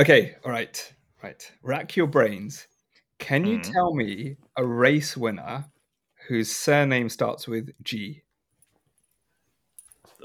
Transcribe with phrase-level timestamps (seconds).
[0.00, 1.52] Okay, all right, right.
[1.62, 2.66] Rack your brains.
[3.18, 3.70] Can you Mhm.
[3.70, 5.66] tell me a race winner
[6.26, 8.22] whose surname starts with G?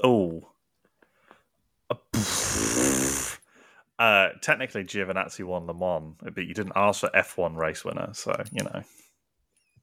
[0.02, 0.50] Oh.
[3.98, 8.34] Uh, technically, Giovinazzi won Le Mans, but you didn't ask for F1 race winner, so
[8.52, 8.82] you know.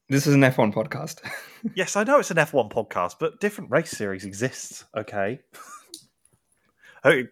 [0.08, 1.20] This is an F1 podcast.
[1.76, 4.84] Yes, I know it's an F1 podcast, but different race series exists.
[4.96, 5.40] Okay?
[7.04, 7.28] Okay.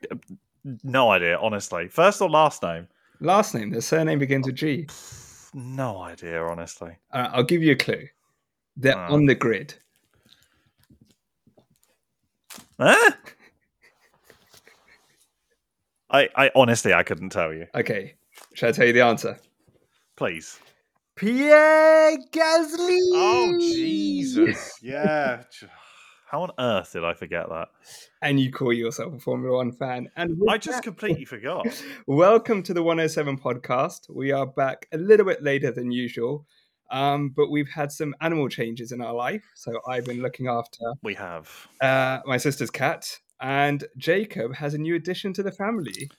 [0.84, 1.88] No idea, honestly.
[1.88, 2.86] First or last name?
[3.20, 4.86] Last name, the surname begins with G.
[5.54, 6.96] No idea, honestly.
[7.12, 8.06] Uh, I'll give you a clue.
[8.76, 9.10] They're Ah.
[9.12, 9.74] on the grid.
[12.80, 13.12] Huh?
[16.10, 17.66] I, I honestly, I couldn't tell you.
[17.74, 18.14] Okay,
[18.54, 19.38] should I tell you the answer?
[20.16, 20.58] Please.
[21.16, 22.98] Pierre Gasly.
[23.12, 24.78] Oh Jesus!
[24.82, 25.42] Yeah.
[26.32, 27.68] How on earth did I forget that?
[28.22, 30.08] And you call yourself a Formula One fan.
[30.16, 31.66] And I just that- completely forgot.
[32.06, 34.08] Welcome to the 107 podcast.
[34.08, 36.46] We are back a little bit later than usual,
[36.90, 39.44] um, but we've had some animal changes in our life.
[39.54, 41.68] So I've been looking after We have.
[41.82, 46.10] uh, my sister's cat, and Jacob has a new addition to the family.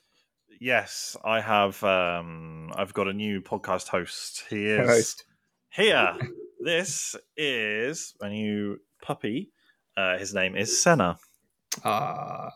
[0.59, 1.84] Yes, I have.
[1.84, 4.44] Um, I've got a new podcast host.
[4.48, 5.26] He is Co-host.
[5.72, 6.16] here.
[6.59, 9.50] this is a new puppy.
[9.96, 11.18] Uh, his name is Senna.
[11.84, 12.52] Ah,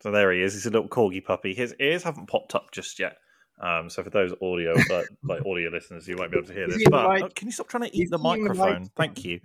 [0.00, 0.54] So there he is.
[0.54, 1.54] He's a little corgi puppy.
[1.54, 3.16] His ears haven't popped up just yet.
[3.60, 6.66] Um, so for those audio, like, like audio listeners, you won't be able to hear
[6.68, 6.82] this.
[6.90, 8.86] But oh, can you stop trying to eat the microphone?
[8.96, 9.40] Thank you.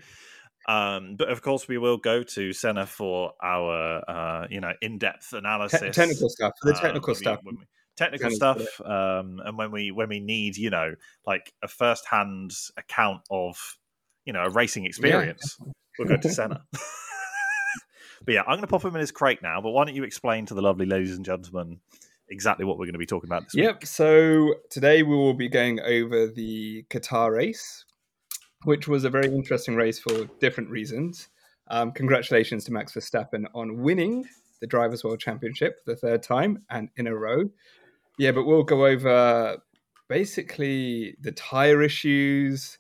[0.68, 5.32] Um, but of course, we will go to Senna for our, uh, you know, in-depth
[5.34, 6.54] analysis, te- technical stuff.
[6.62, 7.40] The um, technical stuff.
[7.46, 7.58] we-
[7.96, 10.94] technical stuff, um, and when we when we need, you know,
[11.26, 13.58] like a first-hand account of,
[14.26, 15.58] you know, a racing experience,
[15.98, 16.64] we'll go to Senna.
[18.26, 19.62] but yeah, I'm going to pop him in his crate now.
[19.62, 21.80] But why don't you explain to the lovely ladies and gentlemen
[22.30, 23.64] exactly what we're going to be talking about this week?
[23.64, 23.76] Yep.
[23.76, 23.86] week?
[23.86, 27.86] So today we will be going over the Qatar race,
[28.64, 31.30] which was a very interesting race for different reasons.
[31.70, 34.26] Um, congratulations to Max Verstappen on winning
[34.62, 37.50] the Drivers' World Championship for the third time and in a row.
[38.18, 39.58] Yeah, but we'll go over
[40.08, 42.78] basically the tire issues,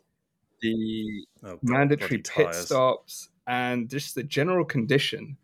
[0.61, 2.65] the Oh, mandatory pit tyres.
[2.65, 5.37] stops, and just the general condition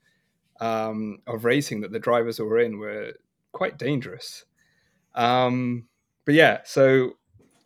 [0.60, 3.14] um, of racing that the drivers were in were
[3.52, 4.46] quite dangerous.
[5.16, 5.88] Um,
[6.26, 7.12] but yeah, so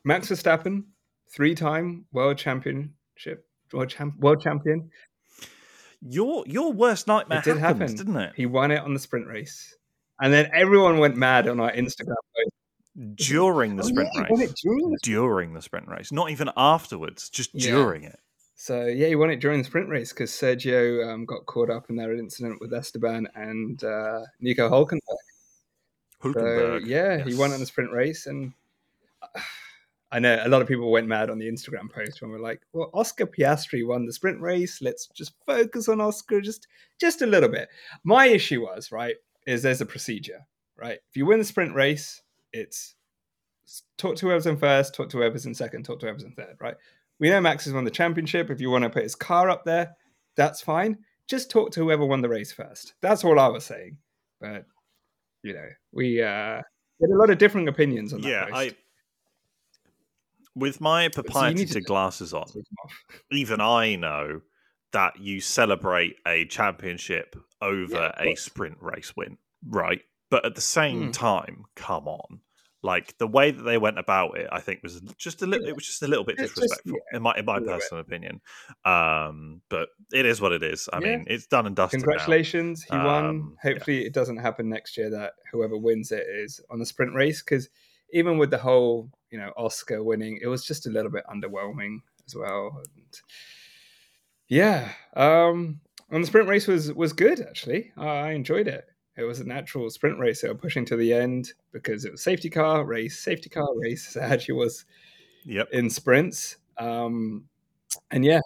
[0.03, 0.83] Max Verstappen,
[1.29, 4.89] three-time world championship, world, champ, world champion.
[6.01, 7.95] Your your worst nightmare It did happened, happen.
[7.95, 8.33] didn't it?
[8.35, 9.75] He won it on the sprint race,
[10.21, 12.51] and then everyone went mad on our Instagram post.
[13.15, 14.53] During the Oh, sprint yeah, race.
[14.63, 17.71] during the During the sprint race, not even afterwards, just Yeah.
[17.71, 18.19] during it.
[18.55, 21.91] So yeah, he won it during the sprint race because Sergio um, got caught up
[21.91, 24.99] in that incident with Esteban and uh, Nico Hulkenberg.
[26.23, 26.85] So Hulkenberg.
[26.87, 28.51] yeah, he won in the sprint race, and
[30.11, 32.61] I know a lot of people went mad on the Instagram post when we're like,
[32.73, 34.81] "Well, Oscar Piastri won the sprint race.
[34.81, 36.67] Let's just focus on Oscar just
[36.99, 37.69] just a little bit."
[38.03, 40.99] My issue was right is there's a procedure, right?
[41.09, 42.21] If you win the sprint race,
[42.53, 42.95] it's
[43.97, 46.55] talk to whoever's in first, talk to whoever's in second, talk to whoever's in third,
[46.59, 46.75] right?
[47.19, 48.49] We know Max has won the championship.
[48.49, 49.95] If you want to put his car up there,
[50.35, 50.99] that's fine.
[51.27, 52.93] Just talk to whoever won the race first.
[53.01, 53.97] That's all I was saying.
[54.39, 54.65] But
[55.43, 56.61] you know, we uh
[57.01, 58.27] had a lot of different opinions on that.
[58.29, 58.55] Yeah, post.
[58.55, 58.71] I.
[60.55, 62.93] With my need proprietary to- glasses on, Take them off.
[63.31, 64.41] even I know
[64.91, 69.37] that you celebrate a championship over Yeah, a sprint race win,
[69.67, 70.01] right?
[70.29, 71.11] But at the same Hmm.
[71.11, 72.41] time, come on.
[72.83, 75.65] Like the way that they went about it, I think was just a little.
[75.65, 75.71] Yeah.
[75.71, 77.79] It was just a little bit It's just- disrespectful, in my in my little bit.
[77.81, 78.39] personal opinion.
[78.85, 80.87] Um, but it is what it is.
[80.93, 81.17] I Yeah.
[81.17, 81.99] mean, it's done and dusted.
[82.01, 82.05] now.
[82.05, 83.25] Congratulations, he won.
[83.25, 83.71] Um, yeah.
[83.73, 87.41] Hopefully, it doesn't happen next year that whoever wins it is on the sprint race.
[87.41, 87.67] Because
[88.13, 91.97] even with the whole, you know, Oscar winning, it was just a little bit underwhelming
[92.27, 92.81] as well.
[92.95, 93.21] And
[94.47, 97.91] yeah, um, and the sprint race was was good actually.
[97.97, 98.85] I enjoyed it.
[99.17, 100.41] It was a natural sprint race.
[100.41, 104.15] They were pushing to the end because it was safety car race, safety car race.
[104.15, 104.85] It actually was
[105.45, 105.69] Yep.
[105.71, 106.57] in sprints.
[106.77, 107.45] Um,
[108.11, 108.41] and yeah,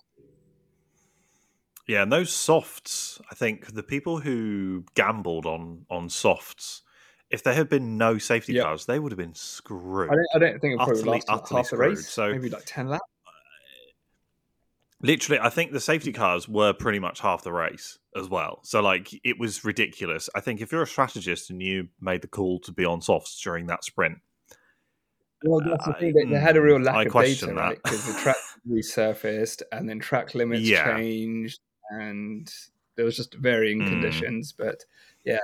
[1.88, 6.84] Yeah, and those softs, I think the people who gambled on on softs,
[7.30, 8.64] if there had been no safety Yeah.
[8.64, 10.10] cars, they would have been screwed.
[10.12, 11.90] I don't, I don't think it probably Utterly, like utterly half the screwed.
[11.98, 12.08] race.
[12.10, 13.04] So- maybe like ten laps.
[15.04, 18.60] Literally, I think the safety cars were pretty much half the race as well.
[18.64, 20.30] So like it was ridiculous.
[20.36, 23.42] I think if you're a strategist and you made the call to be on softs
[23.42, 24.20] during that sprint,
[25.44, 26.14] Well, that's the thing.
[26.14, 27.56] They, they had a real mm, lack I of data, that.
[27.56, 27.84] right?
[27.84, 28.36] Because the track
[28.70, 30.96] resurfaced and then track limits Yeah.
[30.96, 31.60] changed,
[31.90, 32.54] and
[32.96, 33.88] there was just varying Mm.
[33.88, 34.54] conditions.
[34.56, 34.84] But
[35.26, 35.40] yeah,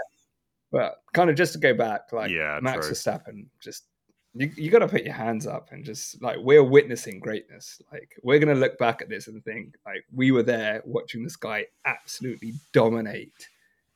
[0.72, 2.96] But kind of just to go back, like Yeah, Max true.
[2.96, 3.86] Verstappen, just
[4.38, 7.82] you, you got to put your hands up and just like we're witnessing greatness.
[7.92, 11.36] Like we're gonna look back at this and think like we were there watching this
[11.36, 13.50] guy absolutely dominate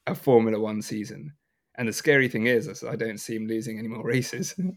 [0.07, 1.33] a Formula One season.
[1.75, 4.55] And the scary thing is, is I don't see him losing any more races.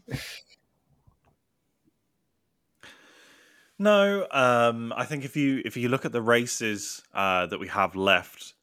[3.77, 7.67] No, um, I think if you if you look at the races uh, that we
[7.67, 8.54] have left,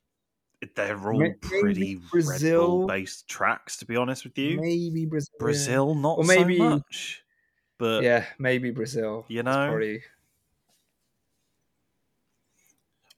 [0.75, 2.87] they're all Maybe pretty Brazil.
[2.87, 3.77] Based tracks.
[3.79, 5.33] To be honest with you, maybe Brazil.
[5.35, 5.39] yeah.
[5.45, 7.23] Brazil not Or maybe- so much,
[7.79, 9.25] but Yeah, maybe Brazil.
[9.29, 9.67] You know?
[9.69, 10.03] probably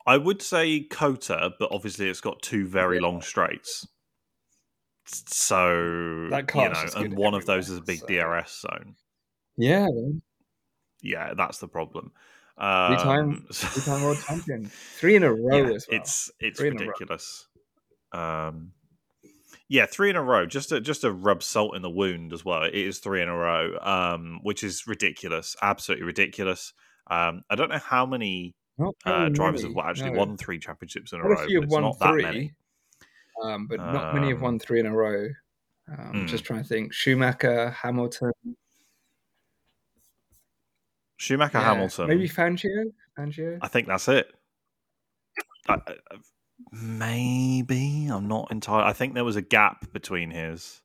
[0.06, 3.86] I would say COTA, but obviously it's got two very long straights.
[5.06, 8.96] So That you know, and one of those is a big so- DRS zone.
[9.56, 9.88] yeah.
[11.02, 12.12] Yeah, that's the problem.
[12.56, 16.00] Um, Three-time world champion, three in a row yeah, as well.
[16.00, 16.86] it's it's Three in a row.
[16.86, 17.48] ridiculous.
[18.12, 18.72] Um,
[19.68, 20.46] yeah, three in a row.
[20.46, 22.62] Just to just to rub salt in the wound as well.
[22.62, 26.72] It is three in a row, um, which is ridiculous, absolutely ridiculous.
[27.10, 28.54] Um, I don't know how many
[29.04, 30.18] uh, drivers many, have actually no.
[30.18, 31.34] won three championships in a row.
[31.36, 32.52] a few have it's won not that three, many.
[33.42, 35.28] um, but not many have Um, won three in a row.
[35.88, 36.26] Um, Hmm.
[36.26, 38.32] Just trying to think: Schumacher, Hamilton,
[41.16, 42.08] Schumacher, yeah, Hamilton.
[42.08, 42.92] maybe Fangio.
[43.18, 43.58] Fangio.
[43.62, 44.26] I think that's it.
[45.68, 45.96] I, I-
[46.72, 48.88] maybe I'm not entirely.
[48.88, 50.82] I think there was a gap between his,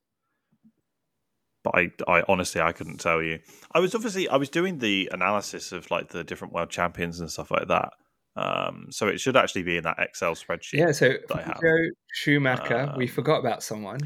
[1.64, 3.40] but I, I honestly I couldn't tell you.
[3.72, 7.30] I was obviously I was doing the analysis of like the different world champions and
[7.32, 7.94] stuff like that.
[8.36, 10.74] Um, so it should actually be in that Excel spreadsheet.
[10.80, 11.58] Yeah, so that I have.
[11.58, 12.94] Fangio, Schumacher.
[12.98, 14.00] we Um, forgot about someone.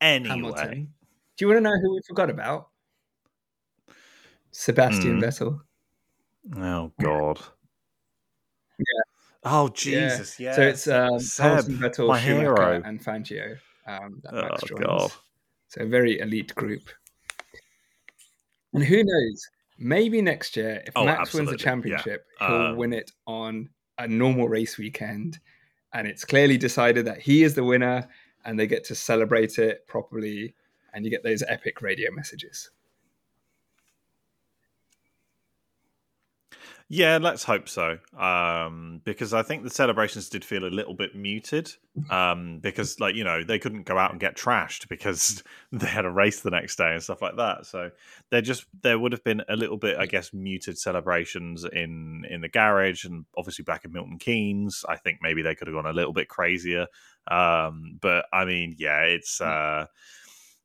[0.00, 0.94] Anyway, Hamilton.
[1.36, 2.68] Do you want to know who we forgot about?
[4.52, 5.24] Sebastian Hmm.
[5.24, 5.60] Vettel.
[6.56, 7.40] Oh god.
[8.78, 9.02] Yeah.
[9.44, 10.38] Oh Jesus!
[10.38, 10.54] Yeah.
[10.54, 12.82] So it's um, Seb, Vettel, my Schumacher, hero.
[12.84, 13.56] and Fangio.
[13.86, 15.12] Um, that Oh god.
[15.68, 16.82] So a very elite group.
[18.72, 19.48] And who knows?
[19.78, 21.96] Maybe next year, if Oh, Max wins the absolutely, yeah.
[21.96, 25.38] championship, he'll Um, win it on a normal race weekend,
[25.94, 28.06] and it's clearly decided that he is the winner,
[28.44, 30.54] and they get to celebrate it properly,
[30.92, 32.70] and you get those epic radio messages.
[36.92, 37.98] Yeah, let's hope so.
[38.18, 41.72] Um, because I think the celebrations did feel a little bit muted.
[42.10, 46.04] Um, because like you know they couldn't go out and get trashed because they had
[46.04, 47.66] a race the next day and stuff like that.
[47.66, 47.92] So
[48.30, 52.40] there just there would have been a little bit, I guess, muted celebrations in in
[52.40, 54.84] the garage and obviously back in Milton Keynes.
[54.88, 56.88] I think maybe they could have gone a little bit crazier.
[57.30, 59.86] Um, but I mean, yeah, it's uh,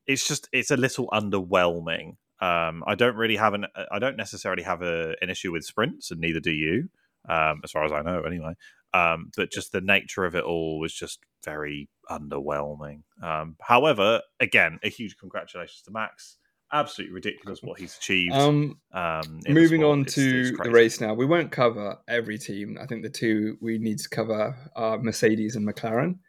[0.07, 2.15] it's just it's a little underwhelming.
[2.41, 6.11] Um, I don't really have an I don't necessarily have a, an issue with sprints,
[6.11, 6.89] and neither do you,
[7.29, 8.53] um, as far as I know, anyway.
[8.93, 13.01] Um, but just the nature of it all was just very underwhelming.
[13.21, 16.37] Um, however, again, a huge congratulations to Max.
[16.73, 18.33] Absolutely ridiculous what he's achieved.
[18.33, 21.13] Um, Um, moving on It's- to it's the race now.
[21.13, 22.77] We won't cover every team.
[22.81, 26.19] I think the two we need to cover are Mercedes and McLaren.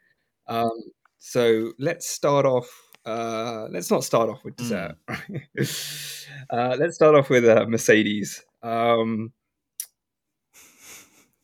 [0.46, 0.70] Um,
[1.18, 2.68] so let's start off.
[3.06, 4.96] Uh, let's not start off with dessert.
[5.08, 8.44] uh, let's start off with uh, Mercedes.
[8.62, 9.32] Um,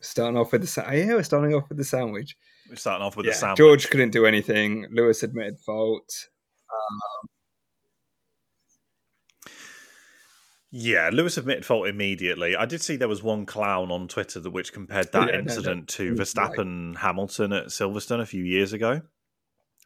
[0.01, 2.35] starting off with the sa- yeah, we're starting off with the sandwich.
[2.69, 3.57] We're starting off with yeah, the sandwich.
[3.57, 4.87] George couldn't do anything.
[4.91, 6.27] Lewis admitted fault.
[10.75, 12.55] Yeah, Lewis admitted fault immediately.
[12.55, 15.39] I did see there was one clown on Twitter that which compared that Yeah, no,
[15.39, 19.01] incident to was like- Verstappen Hamilton at Silverstone a few years ago.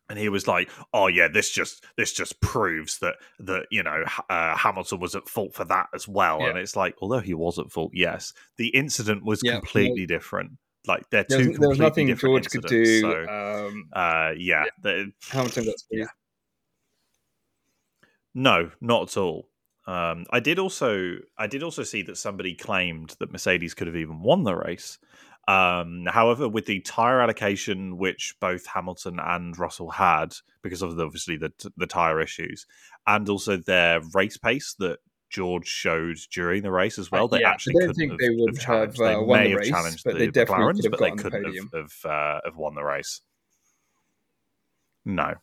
[0.09, 4.03] And he was like, "Oh yeah, this just this just proves that that you know
[4.29, 7.59] uh, Hamilton was at fault for that as well." And it's like, although he was
[7.59, 10.51] at fault, yes, the incident was Yeah, completely different.
[10.85, 13.01] Like they're There two was, there was completely nothing different George could do.
[13.01, 16.05] So, um, uh, yeah, the- Hamilton got Yeah.
[18.33, 19.49] No, not at all.
[19.87, 23.95] Um, I did also I did also see that somebody claimed that Mercedes could have
[23.95, 24.97] even won the race.
[25.47, 31.05] Um, however, with the tire allocation which both Hamilton and Russell had, because of the,
[31.05, 32.65] obviously the the tire issues,
[33.05, 34.99] and also their race pace that
[35.29, 38.29] George showed during the race as well, Uh, they yeah, actually couldn't think have, they
[38.29, 38.99] would have challenged.
[38.99, 40.99] have, uh, they won may the have race, challenged but the they definitely McLarens, but
[40.99, 41.69] they couldn't podium.
[41.73, 43.21] have have, uh, have won the race.
[45.05, 45.35] No.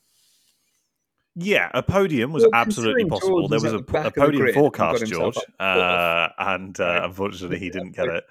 [1.36, 3.48] Yeah, a podium was Well, absolutely possible.
[3.48, 7.92] George There was a, the a podium forecast, George, uh, and uh, unfortunately he didn't
[7.96, 8.24] get it.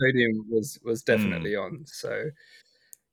[0.00, 1.12] Podium was was Hmm.
[1.12, 1.84] definitely on.
[1.86, 2.30] So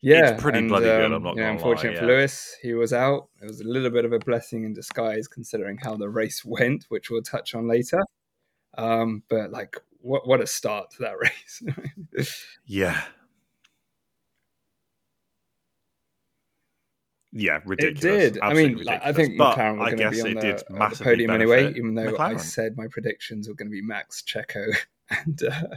[0.01, 2.11] yeah, it's pretty and, bloody good, um, I'm not yeah, unfortunate lie, for yeah.
[2.17, 3.29] Lewis, he was out.
[3.41, 6.85] It was a little bit of a blessing in disguise considering how the race went,
[6.89, 8.01] which we'll touch on later.
[8.77, 11.63] Um, but like, what what a start to that race!
[12.65, 13.01] Yeah,
[17.31, 18.03] yeah, ridiculous.
[18.03, 18.39] It did.
[18.41, 20.27] I mean, Absolutely like, I think but McLaren were I going to guess be on
[20.27, 23.71] it the, did the podium anyway, even though I said my predictions were going to
[23.71, 24.65] be Max, Checo,
[25.09, 25.75] and uh,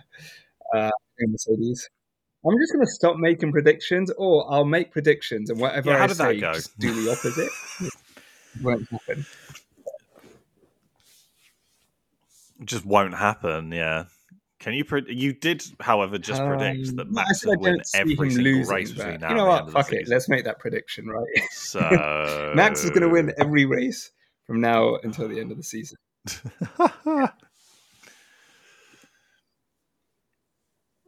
[0.74, 1.88] uh, Mercedes.
[2.46, 6.04] I'm just going to stop making predictions, or I'll make predictions, and whatever Yeah, how
[6.04, 6.52] I did that say, go?
[6.54, 7.50] just do the opposite.
[8.62, 9.26] Won't happen.
[12.64, 13.72] just won't happen.
[13.72, 14.04] Yeah.
[14.58, 14.84] Can you?
[14.84, 18.74] Pre- you did, however, just predict that Um, I Max would win every single losing,
[18.74, 19.72] race between now you know and the end what?
[19.72, 19.98] Fuck it.
[20.00, 20.12] season.
[20.14, 21.26] Let's make that prediction, right?
[21.52, 24.10] So Max is going to win every race
[24.46, 25.96] from now until the end of the season.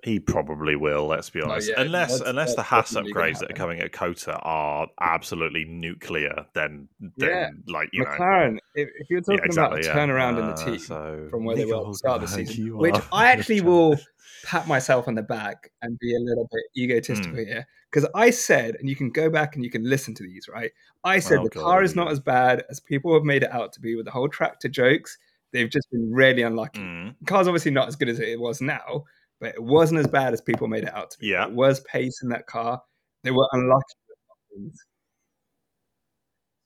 [0.02, 1.06] he probably will.
[1.06, 1.71] Let's be honest.
[1.71, 4.88] Oh, yeah, unless that's- unless the that's Haas upgrades that are coming at COTA are
[5.00, 8.11] absolutely nuclear, then then Yeah, like you know.
[8.11, 9.80] McLaren, if, if you're talking Yeah, exactly.
[9.80, 10.06] about a yeah.
[10.06, 12.35] turnaround in Uh, the team so from where they were at the start of the
[12.47, 13.97] season, which I actually will
[14.44, 17.44] pat myself on the back and be a little bit egotistical Hmm.
[17.47, 20.49] here because I said, and you can go back and you can listen to these,
[20.49, 20.73] right?
[21.04, 23.52] I said Oh, the God, car is not as bad as people have made it
[23.52, 25.16] out to be with the whole tractor jokes.
[25.52, 26.80] They've just been really unlucky.
[26.80, 29.04] Mm, The car's obviously not as good as it was now,
[29.43, 31.27] but it wasn't as bad as people made it out to be.
[31.27, 31.47] Yeah.
[31.47, 32.81] There was pace in that car.
[33.25, 33.83] They were unlucky.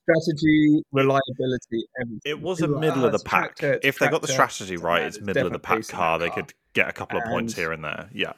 [0.02, 2.21] Strategy, reliability, everything.
[2.25, 3.56] It was a middle "Ah, of the pack.
[3.56, 6.18] tractor, if they got the strategy right, it's middle of the pack car.
[6.18, 6.37] They car.
[6.42, 8.09] could get a couple of points here and there.
[8.12, 8.35] Yeah.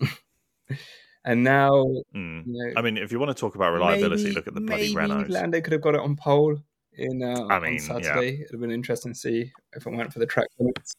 [1.24, 2.46] And now, Mm.
[2.46, 4.60] you know, I mean, if you want to talk about reliability, maybe- look at the
[4.60, 5.28] bloody maybe Renaults.
[5.28, 6.56] Lando could have got it on pole
[6.92, 7.78] in uh, I mean, on yeah.
[8.04, 8.34] Saturday.
[8.42, 10.94] It'd have been interesting to see if it went for the track limits.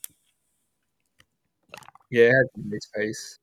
[2.09, 2.31] Yeah,
[2.69, 3.39] race pace.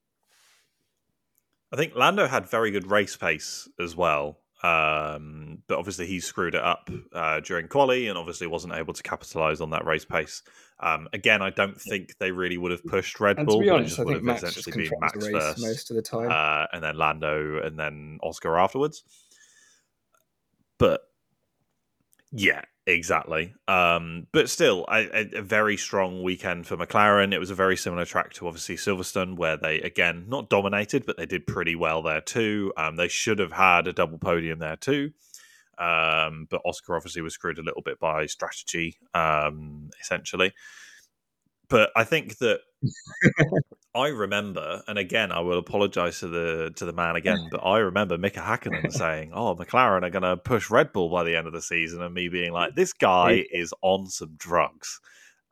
[1.72, 4.38] I think Lando had very good race pace as well.
[4.62, 9.02] Um, but obviously he screwed it up uh, during quali and obviously wasn't able to
[9.02, 10.42] capitalize on that race pace.
[10.80, 13.68] Um, again, I don't think they really would have pushed Red And Bull, to be
[13.68, 16.02] honest, I would think have Max just essentially been Max race first, most of the
[16.02, 16.30] time.
[16.30, 19.02] uh, and then Lando, and then Oscar afterwards.
[20.78, 21.02] But
[22.32, 23.54] yeah, exactly.
[23.68, 27.32] Um, but still, a, a, very strong weekend for McLaren.
[27.32, 31.16] It was a very similar track to obviously Silverstone, where they again not dominated, but
[31.16, 32.72] they did pretty well there too.
[32.76, 35.12] Um, they should have had a double podium there too.
[35.78, 40.52] Um, but Oscar obviously was screwed a little bit by strategy, um, essentially.
[41.68, 42.60] But I think that
[43.94, 47.78] I remember, and again, I will apologise to the to the man again, but I
[47.78, 51.46] remember Mika Hakkinen saying, "Oh, McLaren are going to push Red Bull by the end
[51.46, 55.00] of the season," and me being like, "This guy is on some drugs."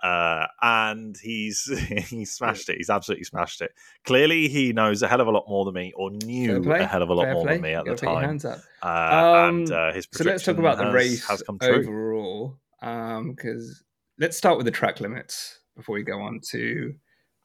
[0.02, 1.64] Uh, and he's
[2.08, 2.78] he smashed it.
[2.78, 3.70] He's absolutely smashed it.
[4.04, 7.02] Clearly, he knows a hell of a lot more than me, or knew a hell
[7.02, 7.52] of a lot fair more play.
[7.54, 8.40] than me at the gotta time.
[8.82, 11.84] Uh, and Um, uh, his So let's talk about the race has come true.
[11.86, 13.84] overall, because
[14.18, 16.92] let's start with the track limits before we go on to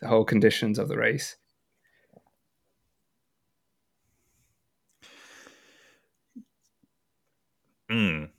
[0.02, 1.36] the whole conditions of the race.
[7.92, 8.30] Mm.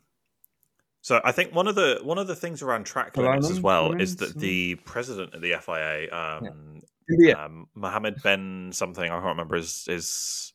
[1.00, 3.98] So I think one of the one of the things around track limits as well
[3.98, 9.24] is that the president of the FIA, um, Yeah, um, Mohammed Ben something I can't
[9.24, 10.52] remember his his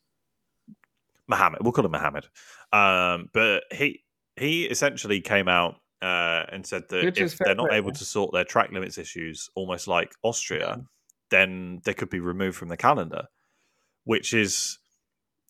[1.27, 1.61] Mohammed.
[1.63, 2.25] We'll call him Mohammed.
[2.71, 4.03] Um, but he
[4.35, 8.33] he essentially came out uh, and said that Which if they're not able to sort
[8.33, 10.83] their track limits issues, almost like Austria,
[11.29, 13.27] then they could be removed from the calendar,
[14.03, 14.79] which is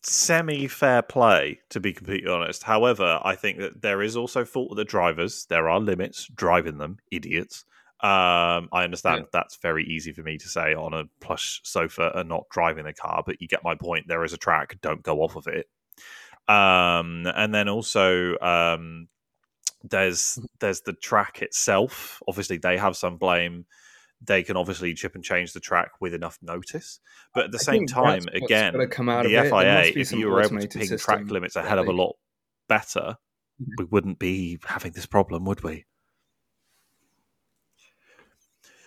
[0.02, 2.62] semi fair play to be completely honest.
[2.62, 5.46] However, I think that there is also fault with the drivers.
[5.48, 7.64] There are limits driving them, idiots.
[8.00, 9.28] Um, I understand Yeah.
[9.32, 12.92] that's very easy for me to say on a plush sofa and not driving the
[12.92, 14.06] car, but you get my point.
[14.06, 15.68] There is a track, don't go off of it.
[16.46, 19.08] Um, and then also um,
[19.88, 22.22] there's there's the track itself.
[22.26, 23.66] Obviously, they have some blame.
[24.22, 27.00] They can obviously chip and change the track with enough notice,
[27.34, 30.96] but at the I same time, again, the FIA, if you were able to ping
[30.96, 32.16] track limits a hell of a lot
[32.66, 33.18] better,
[33.60, 33.74] Mhm.
[33.78, 35.84] we wouldn't be having this problem, would we?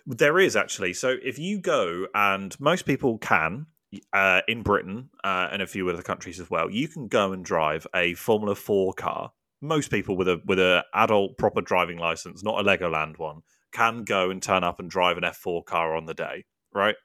[0.07, 0.93] There is actually.
[0.93, 3.67] So if you go, and most people can
[4.13, 7.43] uh, in Britain uh, and a few other countries as well, you can go and
[7.43, 9.33] drive a Formula Four car.
[9.61, 14.03] Most people with a with a adult proper driving license, not a Legoland one, can
[14.03, 16.45] go and turn up and drive an F4 car on the day.
[16.73, 16.95] Right?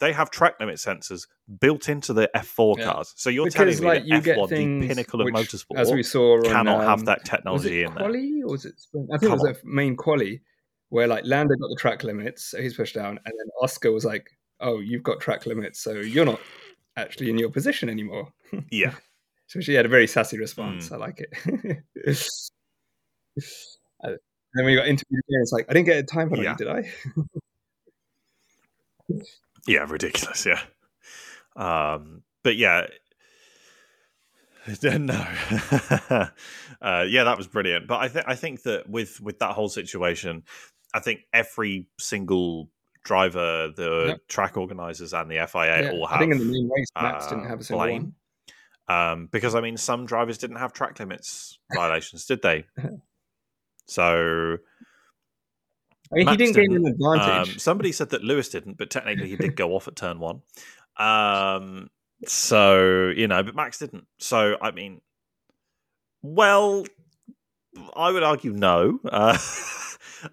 [0.00, 1.26] They have track limit sensors
[1.60, 2.84] built into the F4 Yeah.
[2.84, 3.12] cars.
[3.16, 5.76] So you're because telling me like that you get F1, the pinnacle of which, motorsport,
[5.76, 8.04] as we saw, on, cannot have um, that was technology it in there.
[8.04, 8.74] quali or was it?
[8.94, 10.40] I think Come it was a main quali
[10.90, 14.04] where like Lando got the track limits, so he's pushed down, and then Oscar was
[14.04, 16.40] like, "Oh, you've got track limits, so you're not
[16.96, 18.32] actually in your position anymore."
[18.70, 18.94] Yeah.
[19.48, 20.92] So she had a very sassy response.
[20.92, 21.82] I like it.
[24.02, 24.10] Uh,
[24.54, 25.40] then we got interviewed again.
[25.42, 26.56] It's like I didn't get a time penalty, Yeah.
[26.56, 26.90] did I?
[29.66, 30.46] Yeah, ridiculous.
[30.46, 30.60] Yeah.
[31.56, 32.86] Um, but yeah,
[34.82, 35.14] no,
[36.80, 37.86] uh, yeah, that was brilliant.
[37.86, 40.42] But I think I think that with with that whole situation,
[40.94, 42.70] I think every single
[43.04, 44.28] driver, the yep.
[44.28, 46.16] track organizers, and the FIA yeah, all have.
[46.16, 48.02] I think in the main race, Max uh, didn't have a single blame.
[48.02, 48.14] one.
[48.88, 52.64] Um, because I mean, some drivers didn't have track limits violations, did they?
[53.90, 54.58] So
[56.12, 57.54] I mean, he didn't, didn't, gain an advantage.
[57.54, 60.42] Um, somebody said that Lewis didn't, but technically he did go off at turn one.
[60.98, 61.88] Um,
[62.26, 64.06] so you know, but Max didn't.
[64.18, 65.00] So I mean,
[66.22, 66.84] well,
[67.96, 69.00] I would argue no.
[69.04, 69.38] Uh,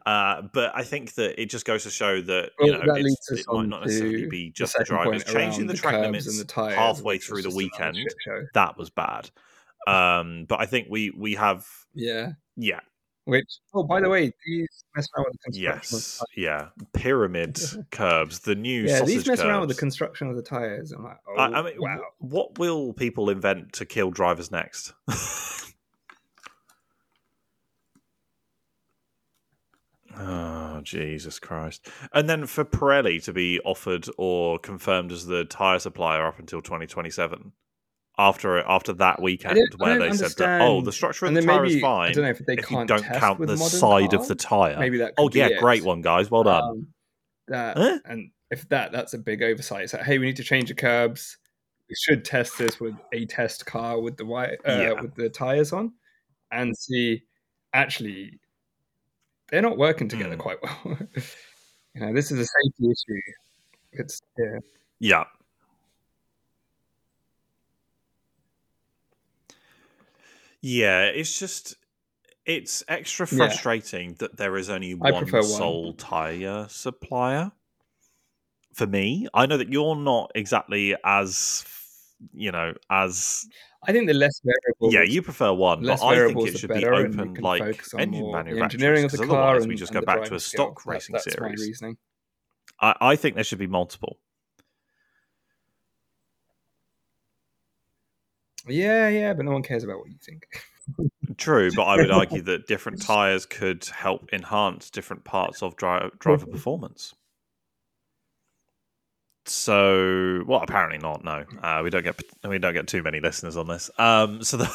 [0.05, 3.17] uh, but I think that it just goes to show that you well, know that
[3.31, 6.39] it might not necessarily be just the, the drivers changing the, the track limits and
[6.39, 7.97] the tires, halfway through the weekend.
[8.53, 9.29] That was bad.
[9.87, 12.79] Um, but I think we we have yeah yeah
[13.25, 15.97] which, oh, by the way, these mess around with the construction.
[15.97, 17.59] Yes, yeah, pyramid
[17.91, 18.39] curbs.
[18.39, 20.91] The new yeah, these mess around with the construction of the tires.
[20.91, 22.01] I'm like, oh, I, I mean, wow.
[22.19, 24.93] What will people invent to kill drivers next?
[30.17, 31.87] oh Jesus Christ!
[32.13, 36.61] And then for Pirelli to be offered or confirmed as the tire supplier up until
[36.61, 37.51] 2027
[38.17, 40.31] after after that weekend where they understand.
[40.31, 42.09] said that oh the structure of the tire maybe, is fine.
[42.11, 44.77] I don't know if they if can't don't count the side of the tire.
[44.79, 45.13] Maybe that.
[45.17, 46.31] oh yeah, great one, guys.
[46.31, 46.63] Well done.
[46.63, 46.87] Um,
[47.47, 47.99] that huh?
[48.05, 49.83] and if that that's a big oversight.
[49.83, 51.37] It's like hey, we need to change the curbs.
[51.89, 55.01] We should test this with a test car with the uh, yeah.
[55.01, 55.93] with the tires on,
[56.51, 57.23] and see
[57.73, 58.39] actually
[59.49, 60.39] they're not working together mm.
[60.39, 60.75] quite well.
[61.93, 63.21] you know, this is a safety issue.
[63.91, 64.59] It's yeah.
[64.99, 65.23] Yeah.
[70.61, 71.75] Yeah, it's just
[72.45, 74.15] it's extra frustrating yeah.
[74.19, 75.95] that there is only one sole one.
[75.95, 77.51] tire supplier.
[78.73, 81.63] For me, I know that you're not exactly as
[82.33, 83.45] you know as
[83.87, 84.93] I think the less variables.
[84.93, 88.73] Yeah, you prefer one, but I think it should be open like engine manufacturers.
[88.73, 90.91] Engineering of the car, and, we just go back to a stock skill.
[90.91, 91.59] racing that, that's series.
[91.59, 91.97] My reasoning.
[92.81, 94.17] I, I think there should be multiple.
[98.67, 100.47] Yeah, yeah, but no one cares about what you think.
[101.37, 106.09] True, but I would argue that different tires could help enhance different parts of dri-
[106.19, 107.13] driver performance.
[109.47, 111.23] So, well, apparently not.
[111.23, 113.91] No, uh, we don't get we don't get too many listeners on this.
[113.97, 114.71] Um, so the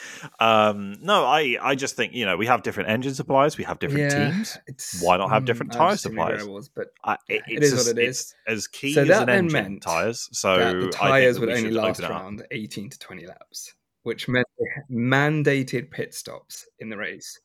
[0.40, 3.78] um, no, I I just think you know we have different engine suppliers, we have
[3.78, 4.58] different yeah, teams.
[5.00, 6.68] Why not have different mm, tire suppliers?
[6.74, 8.34] but I, it, it is what it is.
[8.46, 10.28] as key so as an engine tires.
[10.32, 14.46] So the tires would only last around eighteen to twenty laps, which meant
[14.90, 17.40] mandated pit stops in the race.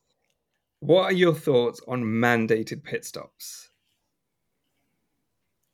[0.80, 3.70] What are your thoughts on mandated pit stops?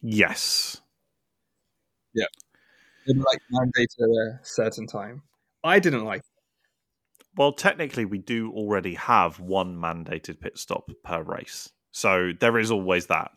[0.02, 0.80] Yes.
[2.14, 2.26] Yeah.
[3.06, 5.22] like mandated at a certain time.
[5.62, 6.22] I didn't like
[7.36, 11.70] well, technically, we do already have one mandated pit stop per race.
[11.92, 13.30] So there is always that.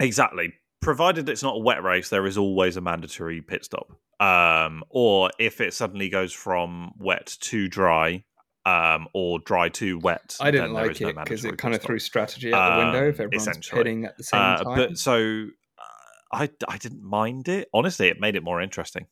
[0.00, 0.54] Exactly.
[0.80, 3.92] Provided it's not a wet race, there is always a mandatory pit stop.
[4.18, 8.24] Um, or if it suddenly goes from wet to dry,
[8.64, 10.36] um, or dry to wet.
[10.40, 13.20] I didn't like it because no it kind of threw strategy out the window if
[13.20, 14.76] um, everyone's pitting at the same uh, time.
[14.76, 15.46] But so
[15.78, 17.68] uh, I, I didn't mind it.
[17.74, 19.06] Honestly, it made it more interesting.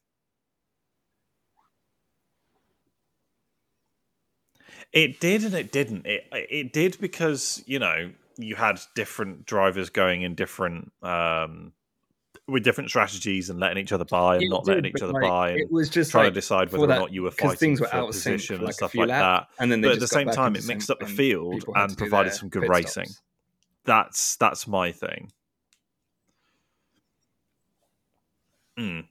[4.92, 6.06] It did and it didn't.
[6.06, 11.72] It it did because you know you had different drivers going in different um,
[12.50, 15.12] with different strategies and letting each other buy and it not did, letting each other
[15.12, 15.50] like, by.
[15.50, 17.80] And it was just trying like, to decide whether or not you were fighting things
[17.80, 19.48] were for out position like and stuff like that.
[19.58, 22.48] And then but at the same time, it mixed up the field and provided some
[22.48, 23.06] good racing.
[23.06, 23.22] Stops.
[23.84, 25.32] That's that's my thing.
[28.78, 29.06] Mm.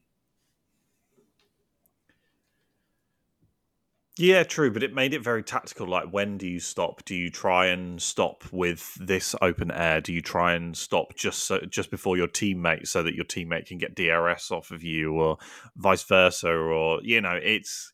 [4.19, 5.87] Yeah, true, but it made it very tactical.
[5.87, 7.05] Like, when do you stop?
[7.05, 10.01] Do you try and stop with this open air?
[10.01, 13.67] Do you try and stop just so, just before your teammate, so that your teammate
[13.67, 15.37] can get DRS off of you, or
[15.77, 16.49] vice versa?
[16.49, 17.93] Or you know, it's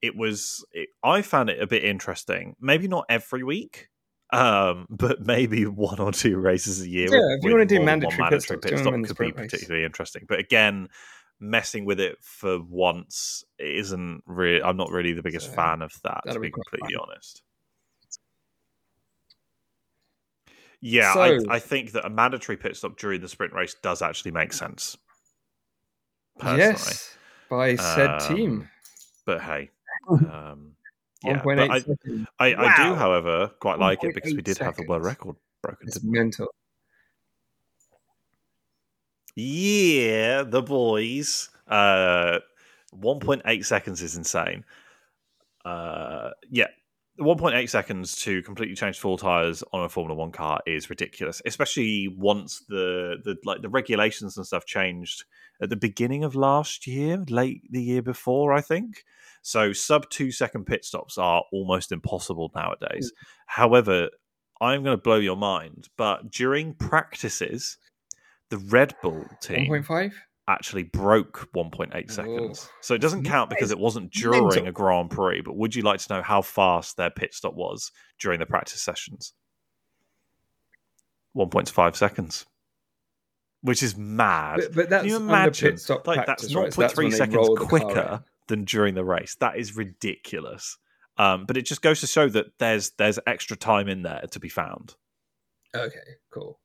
[0.00, 0.64] it was.
[0.72, 2.56] It, I found it a bit interesting.
[2.58, 3.90] Maybe not every week,
[4.32, 7.10] um, but maybe one or two races a year.
[7.10, 10.24] Yeah, if you want to do mandatory, mandatory pit stop, could be particularly interesting.
[10.26, 10.88] But again,
[11.40, 14.62] messing with it for once isn't really.
[14.62, 17.08] I'm not really the biggest so, fan of that, to be completely fun.
[17.08, 17.42] honest.
[20.80, 24.00] Yeah, so, I, I, think that a mandatory pit stop during the sprint race does
[24.00, 24.96] actually make sense.
[26.38, 26.60] Personally.
[26.60, 27.16] Yes,
[27.50, 28.68] by said um, team.
[29.26, 29.70] But hey,
[30.08, 30.76] um,
[31.24, 31.64] yeah, but I,
[32.38, 32.64] I, wow.
[32.64, 34.76] I, do, however, quite like it because we did seconds.
[34.76, 35.88] have the world record broken.
[35.88, 36.46] It's mental.
[39.40, 41.50] Yeah, the boys.
[41.68, 42.40] Uh,
[42.92, 44.64] 1.8 seconds is insane.
[45.64, 46.66] Uh, yeah,
[47.20, 52.08] 1.8 seconds to completely change full tires on a Formula One car is ridiculous, especially
[52.08, 55.24] once the the like the regulations and stuff changed
[55.62, 59.04] at the beginning of last year, late the year before, I think.
[59.42, 63.12] So sub two second pit stops are almost impossible nowadays.
[63.12, 63.26] Mm.
[63.46, 64.10] However,
[64.60, 67.78] I'm going to blow your mind, but during practices,
[68.50, 70.12] the Red Bull team 1.5
[70.48, 72.68] actually broke 1.8 seconds.
[72.80, 75.42] So it doesn't count because it wasn't during a Grand Prix.
[75.42, 78.80] But would you like to know how fast their pit stop was during the practice
[78.80, 79.34] sessions?
[81.36, 82.46] 1.5 seconds.
[83.60, 84.60] Which is mad.
[84.60, 85.72] But, but that's Can you imagine?
[85.72, 87.12] Pit stop like practice, that's 0.3 right?
[87.12, 89.36] seconds quicker than during the race.
[89.40, 90.78] That is ridiculous.
[91.18, 94.40] Um, but it just goes to show that there's there's extra time in there to
[94.40, 94.94] be found.
[95.74, 95.98] Okay,
[96.32, 96.60] cool.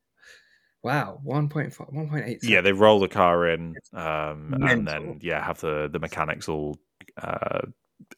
[0.84, 2.40] Wow, 1.5, 1.8.
[2.42, 6.76] Yeah, they roll the car in, um, and then yeah, have the the mechanics all
[7.16, 7.62] uh,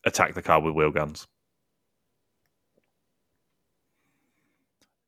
[0.05, 1.29] attack the car with wheel guns.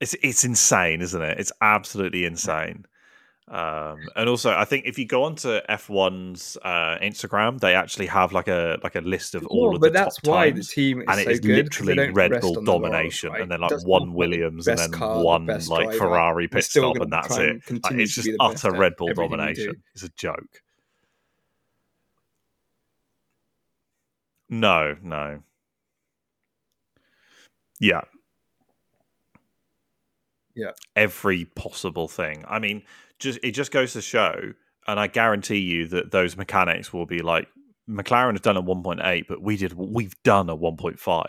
[0.01, 1.41] It's it's insane, isn't it?
[1.41, 2.87] It's absolutely insane.
[3.51, 8.33] Um, and also, I think if you go onto F1's uh, Instagram, they actually have
[8.33, 10.75] like a like a list of all of but the that's top why times, the
[10.75, 13.41] team is and it so is good, literally Red Bull domination, right?
[13.41, 15.93] and then like one Williams, and then one like driver.
[15.93, 17.63] Ferrari pit stop, and that's it.
[17.71, 19.83] Like, it's just utter Red Bull domination.
[19.95, 20.63] It's a joke.
[24.51, 25.41] No, no.
[27.81, 28.03] Yeah.
[30.55, 30.73] Yeah.
[30.97, 32.45] Every possible thing.
[32.49, 32.83] I mean,
[33.19, 34.53] just it just goes to show,
[34.87, 37.49] and I guarantee you that those mechanics will be like
[37.89, 41.25] McLaren has done a 1.8, but we did we've done a 1.5.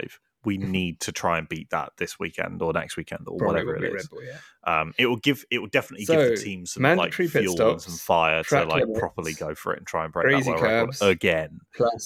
[0.46, 3.86] We need to try and beat that this weekend or next weekend or Probably whatever
[3.86, 4.08] it is.
[4.08, 4.82] Bull, yeah.
[4.82, 7.86] um, it will give it will definitely so, give the team some like fuel stops,
[7.86, 10.46] and some fire to like limits, properly go for it and try and break that
[10.46, 11.60] world record again.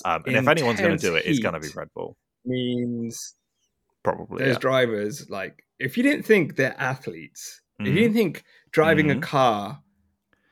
[0.06, 2.18] Um, and if anyone's going to do it, it's going to be Red Bull.
[2.46, 3.36] Means
[4.04, 4.60] probably those yeah.
[4.60, 7.88] drivers like if you didn't think they're athletes, mm-hmm.
[7.88, 8.14] if you mm-hmm.
[8.14, 8.44] didn't think
[8.74, 9.20] driving mm-hmm.
[9.20, 9.82] a car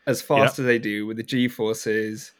[0.07, 0.59] as fast yep.
[0.59, 2.31] as they do with the G forces,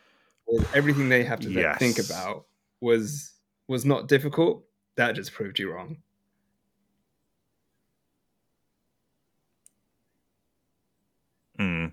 [0.47, 1.77] with everything they have to yes.
[1.77, 2.45] think about
[2.79, 3.33] was
[3.67, 4.63] was not difficult.
[4.95, 5.97] That just proved you wrong.
[11.57, 11.87] Hmm.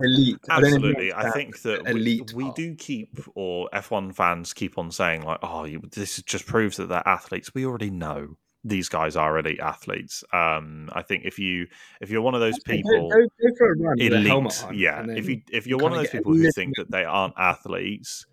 [0.00, 0.38] Elite.
[0.48, 4.90] Absolutely, I, I think that elite we, we do keep, or F1 fans keep on
[4.90, 9.16] saying like, "Oh, you, this just proves that they're athletes." We already know these guys
[9.16, 10.24] are elite athletes.
[10.32, 11.66] Um, I think if you
[12.00, 13.18] if you're one of those people, go,
[13.58, 15.04] go elite, yeah.
[15.08, 18.26] If you if you're one of those people who think that they aren't athletes,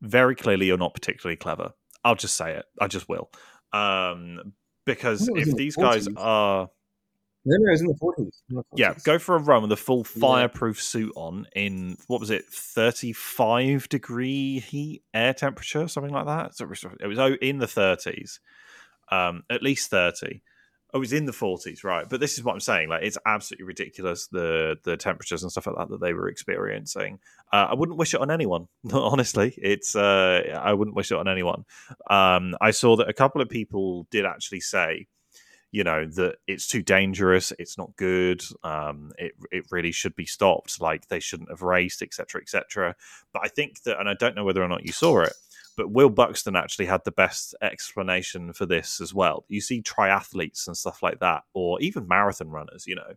[0.00, 1.72] very clearly you're not particularly clever.
[2.04, 2.64] I'll just say it.
[2.80, 3.30] I just will,
[3.72, 4.52] um,
[4.84, 6.68] because if these guys are
[7.44, 8.64] no, no, it was in the 40s.
[8.76, 10.82] Yeah, go for a run with a full fireproof yeah.
[10.82, 16.54] suit on in what was it, 35 degree heat, air temperature, something like that.
[16.56, 18.38] So it was in the 30s,
[19.10, 20.42] um, at least 30.
[20.94, 22.06] Oh, it was in the 40s, right?
[22.06, 22.90] But this is what I'm saying.
[22.90, 27.18] Like, it's absolutely ridiculous the the temperatures and stuff like that that they were experiencing.
[27.50, 28.68] Uh, I wouldn't wish it on anyone.
[28.92, 31.64] Honestly, it's uh, I wouldn't wish it on anyone.
[32.10, 35.06] Um, I saw that a couple of people did actually say
[35.72, 40.26] you know that it's too dangerous it's not good um, it, it really should be
[40.26, 42.94] stopped like they shouldn't have raced etc etc
[43.32, 45.32] but i think that and i don't know whether or not you saw it
[45.76, 49.44] but will buxton actually had the best explanation for this as well.
[49.48, 53.14] You see triathletes and stuff like that or even marathon runners you know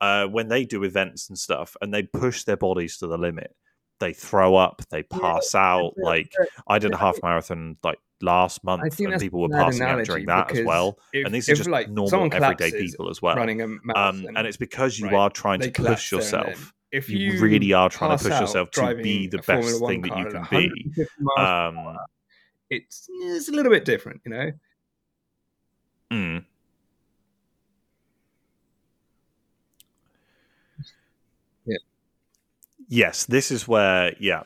[0.00, 3.54] uh, when they do events and stuff and they push their bodies to the limit
[3.98, 6.32] they throw up they pass yeah, out like
[6.66, 10.56] i did a half marathon like last month, and people were passing out during that
[10.56, 10.98] as well.
[11.12, 13.36] If, and these are just like normal, everyday people as well.
[13.36, 16.72] Running a um, and it's because you right, are trying to push yourself.
[16.92, 20.16] If you, you, really are trying to push yourself to be the best thing that
[20.18, 20.92] you can be,
[21.38, 21.96] um,
[22.68, 24.52] it's it's a little bit different, you know.
[26.12, 26.44] Mm.
[31.64, 31.76] Yeah.
[32.88, 34.42] Yes, this is where yeah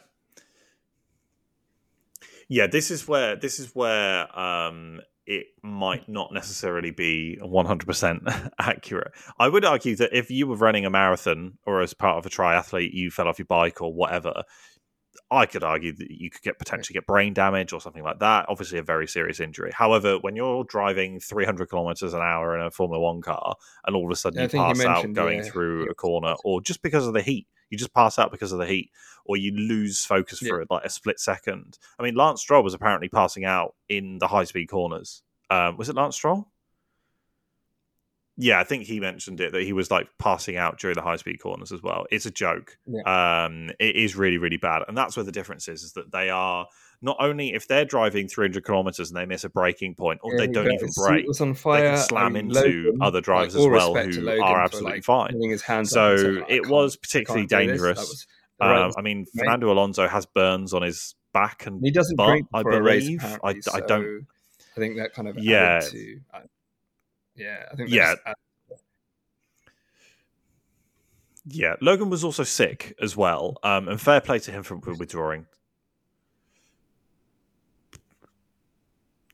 [2.48, 9.12] yeah, this is where this is where um, it might not necessarily be 100% accurate.
[9.38, 12.30] I would argue that if you were running a marathon or as part of a
[12.30, 14.42] triathlete, you fell off your bike or whatever,
[15.30, 18.46] I could argue that you could get potentially get brain damage or something like that.
[18.48, 19.72] Obviously, a very serious injury.
[19.74, 23.56] However, when you're driving 300 kilometers an hour in a Formula One car
[23.86, 26.60] and all of a sudden you pass you out going yeah, through a corner, or
[26.60, 28.90] just because of the heat, you just pass out because of the heat,
[29.24, 30.66] or you lose focus for yeah.
[30.70, 31.78] like a split second.
[31.98, 35.22] I mean, Lance Stroll was apparently passing out in the high speed corners.
[35.50, 36.48] Um, was it Lance Stroll?
[38.36, 41.16] Yeah, I think he mentioned it that he was like passing out during the high
[41.16, 42.06] speed corners as well.
[42.10, 42.76] It's a joke.
[42.86, 43.44] Yeah.
[43.44, 46.30] Um, it is really, really bad, and that's where the difference is: is that they
[46.30, 46.66] are
[47.00, 50.38] not only if they're driving 300 kilometers and they miss a braking point, or Yeah,
[50.38, 51.88] they don't even brake, on they fire.
[51.96, 54.92] can slam I mean, into Logan, other drivers like, as well who are for, absolutely
[54.92, 55.40] like, fine.
[55.42, 57.80] his hands So like, it was particularly can't do this.
[57.82, 57.98] That dangerous.
[57.98, 58.26] was
[58.60, 59.44] right Um, I mean, mate.
[59.44, 63.22] Fernando Alonso has burns on his back and he doesn't butt, I believe.
[63.22, 64.26] I, Apparently, I don't.
[64.76, 65.80] I think that kind of Yeah.
[65.80, 66.20] to.
[67.36, 67.90] Yeah, I think.
[67.90, 68.14] Yeah.
[68.14, 68.76] that's- uh,
[71.46, 75.46] Yeah, Logan was also sick as well, um, and fair play to him for withdrawing.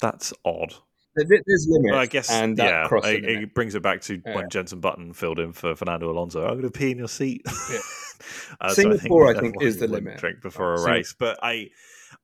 [0.00, 0.74] That's odd.
[1.16, 1.94] there- there- there's limits.
[1.96, 4.34] I guess and yeah, it, it brings it back to Yeah.
[4.36, 6.42] when Jensen Button filled in for Fernando Alonso.
[6.42, 7.42] I'm going to pee in your seat.
[7.46, 7.78] Yeah.
[8.60, 10.18] uh, so Singapore, I think, is the limit.
[10.18, 10.94] Drink before a Singapore.
[10.94, 11.70] race, but I,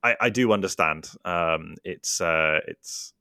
[0.02, 1.10] I, I do understand.
[1.24, 3.12] Um, it's, uh, it's,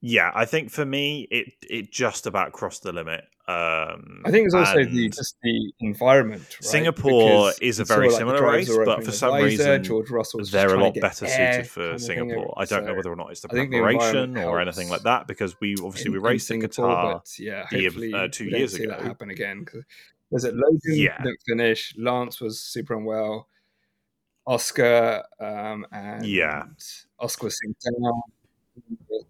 [0.00, 0.30] yeah.
[0.34, 3.24] I think for me, it it just about crossed the limit.
[3.48, 6.42] Um, I think it's also the just the environment.
[6.42, 6.64] Right?
[6.64, 10.50] Singapore Because is a very like, similar race, but for some reason, George Russell was
[10.50, 12.54] just they're a lot better suited for Singapore.
[12.56, 15.26] I don't know whether or not it's the think the preparation or anything like that
[15.26, 17.22] because we obviously in- we raced in Qatar.
[17.40, 19.08] yeah, the, uh, hopefully two we don't years see that ago.
[19.08, 19.66] happen again.
[20.30, 21.20] was it Logan Yeah.
[21.20, 21.94] didn't finish?
[21.98, 23.48] Lance was super unwell.
[24.46, 26.66] Oscar um, and Yeah.
[27.18, 28.22] Oscar was down.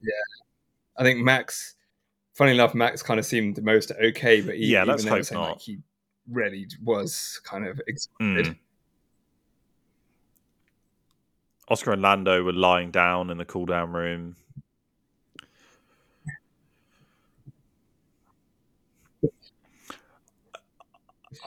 [0.03, 0.13] Yeah,
[1.01, 1.75] I think Max.
[2.35, 5.25] Funny enough, Max kind of seemed the most okay, but he, Yeah, even let's hope
[5.25, 5.51] saying, not.
[5.53, 5.79] Like, he
[6.31, 8.47] really was kind of excited.
[8.47, 8.57] Mm.
[11.69, 14.37] Oscar and Lando were lying down in the cool down room.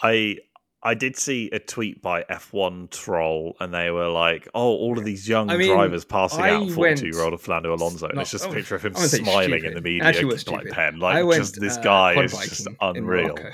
[0.01, 0.37] I
[0.85, 5.05] I did see a tweet by F1 troll, and they were like, "Oh, all of
[5.05, 8.45] these young I mean, drivers passing I out forty-two-year-old Fernando Alonso," and not- it's just
[8.45, 11.77] a picture of him I smiling in the media, like pen, like went, just this
[11.77, 13.27] uh, guy quad is just unreal.
[13.29, 13.51] Morocco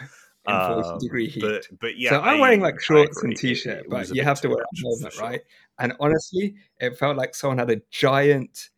[0.47, 1.41] in 40 Um, degree heat.
[1.41, 4.49] But but yeah, so I'm wearing like shorts and t-shirt, it but you have to
[4.49, 5.23] wear a helmet, sure.
[5.23, 5.41] right?
[5.79, 8.69] And honestly, it felt like someone had a giant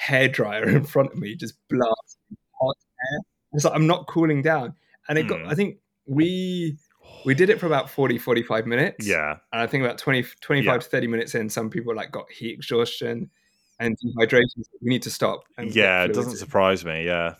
[0.00, 2.76] hairdryer in front of me, just blasting hot
[3.12, 3.18] air.
[3.52, 4.74] It's like I'm not cooling down,
[5.08, 5.40] and it got.
[5.40, 5.48] Hmm.
[5.48, 6.76] I think we
[7.24, 9.06] we did it for about 40, 45 minutes.
[9.06, 10.78] Yeah, and I think about 20, 25 Yeah.
[10.78, 13.30] to thirty minutes in, some people like got heat exhaustion
[13.80, 14.64] and dehydration.
[14.80, 15.44] We need to stop.
[15.58, 17.04] Yeah, it doesn't surprise me.
[17.06, 17.34] Yeah,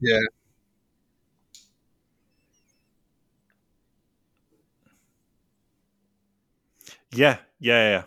[0.00, 0.18] Yeah.
[7.12, 8.02] yeah, yeah, yeah.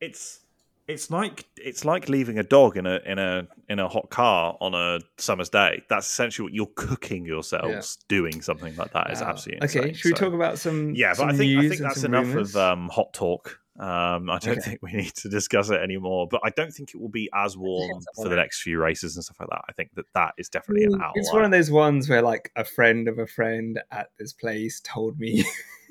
[0.00, 0.40] It's
[0.88, 4.56] it's like it's like leaving a dog in a in a in a hot car
[4.60, 5.82] on a summer's day.
[5.88, 7.98] That's essentially what you're cooking yourselves.
[8.08, 9.30] Doing something like that is Wow.
[9.30, 9.78] absolutely okay.
[9.80, 9.94] insane.
[9.94, 10.94] Should we So- talk about some?
[10.94, 12.54] Yeah, but I think I think that's enough rumors?
[12.54, 13.58] of um, hot talk.
[13.78, 14.60] Um, I don't Okay.
[14.60, 16.26] think we need to discuss it anymore.
[16.30, 19.24] But I don't think it will be as warm for the next few races and
[19.24, 19.62] stuff like that.
[19.68, 21.12] I think that that is definitely an Mm, outlier.
[21.16, 24.80] It's one of those ones where like a friend of a friend at this place
[24.82, 25.44] told me.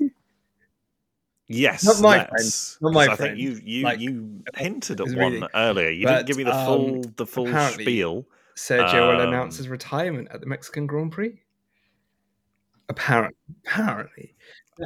[1.48, 3.18] Yes, Not my friend, not my I friend.
[3.18, 5.90] think you you Like, you hinted at it's one earlier.
[5.90, 8.26] You but, didn't give me the um, full the full spiel.
[8.56, 11.40] Sergio will announce Um, his retirement at the Mexican Grand Prix.
[12.88, 14.34] Apparently, apparently.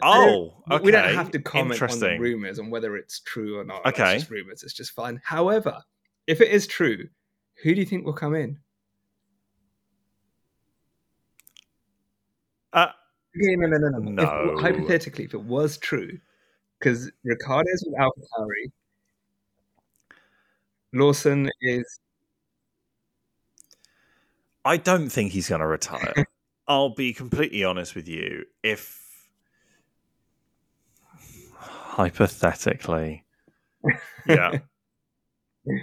[0.03, 3.64] Oh, We- We don't have to comment on the rumors on whether it's true or
[3.64, 3.85] not.
[3.87, 4.14] Okay.
[4.14, 4.62] It's just rumors.
[4.62, 5.20] It's just fun.
[5.25, 5.79] However,
[6.27, 7.09] if it is true,
[7.62, 8.59] who do you think will come in?
[12.73, 12.88] Uh,
[13.37, 14.11] Okay, no, no, no, no.
[14.11, 14.55] No.
[14.55, 16.18] If, hypothetically, if it was true,
[16.81, 18.73] because Ricciardo's with AlphaTauri,
[20.93, 22.01] Lawson is
[24.64, 26.14] I don't think he's going to retire.
[26.69, 28.45] I'll be completely honest with you.
[28.62, 29.01] If
[31.57, 33.25] hypothetically,
[34.27, 34.59] yeah.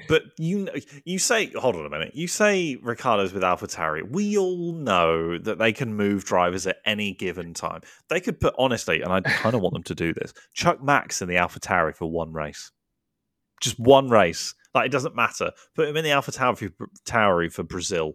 [0.08, 0.68] But you
[1.06, 2.16] you say hold on a minute.
[2.16, 4.10] You say Ricciardo's with AlphaTauri.
[4.10, 7.82] We all know that they can move drivers at any given time.
[8.10, 10.34] They could put honestly, and I kind of want them to do this.
[10.54, 12.72] Chuck Max in the AlphaTauri for one race,
[13.62, 14.56] just one race.
[14.74, 15.52] Like it doesn't matter.
[15.76, 16.72] Put him in the AlphaTauri
[17.08, 18.14] Tauri for Brazil.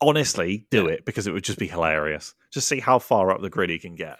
[0.00, 2.34] Honestly, do it because it would just be hilarious.
[2.52, 4.18] Just see how far up the grid he can get.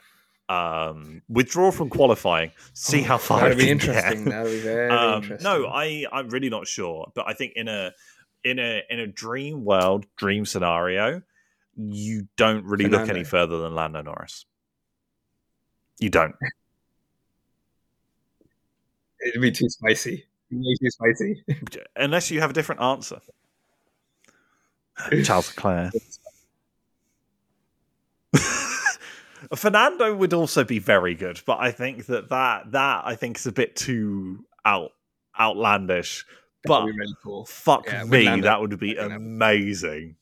[0.49, 2.53] Um, withdraw from qualifying.
[2.73, 3.89] See how far That'd be can get.
[3.89, 4.25] interesting.
[4.27, 5.45] That'd be very Um, interesting.
[5.45, 7.93] no, I I'm really not sure, but I think in a
[8.45, 11.23] in a in a dream world, dream scenario,
[11.77, 14.47] you don't really look any further than Lando Norris.
[15.99, 16.35] You don't.
[19.27, 20.27] It'd be too spicy.
[20.51, 21.45] It'd be too spicy.
[21.97, 23.19] Unless you have a different answer.
[25.25, 25.93] Charles Leclerc.
[29.55, 33.47] Fernando would also be very good, but I think that that that I think is
[33.47, 34.91] a bit too out
[35.39, 36.25] outlandish.
[36.65, 37.45] but really cool.
[37.47, 38.45] fuck Yeah, me, Lando.
[38.49, 40.17] that would be amazing.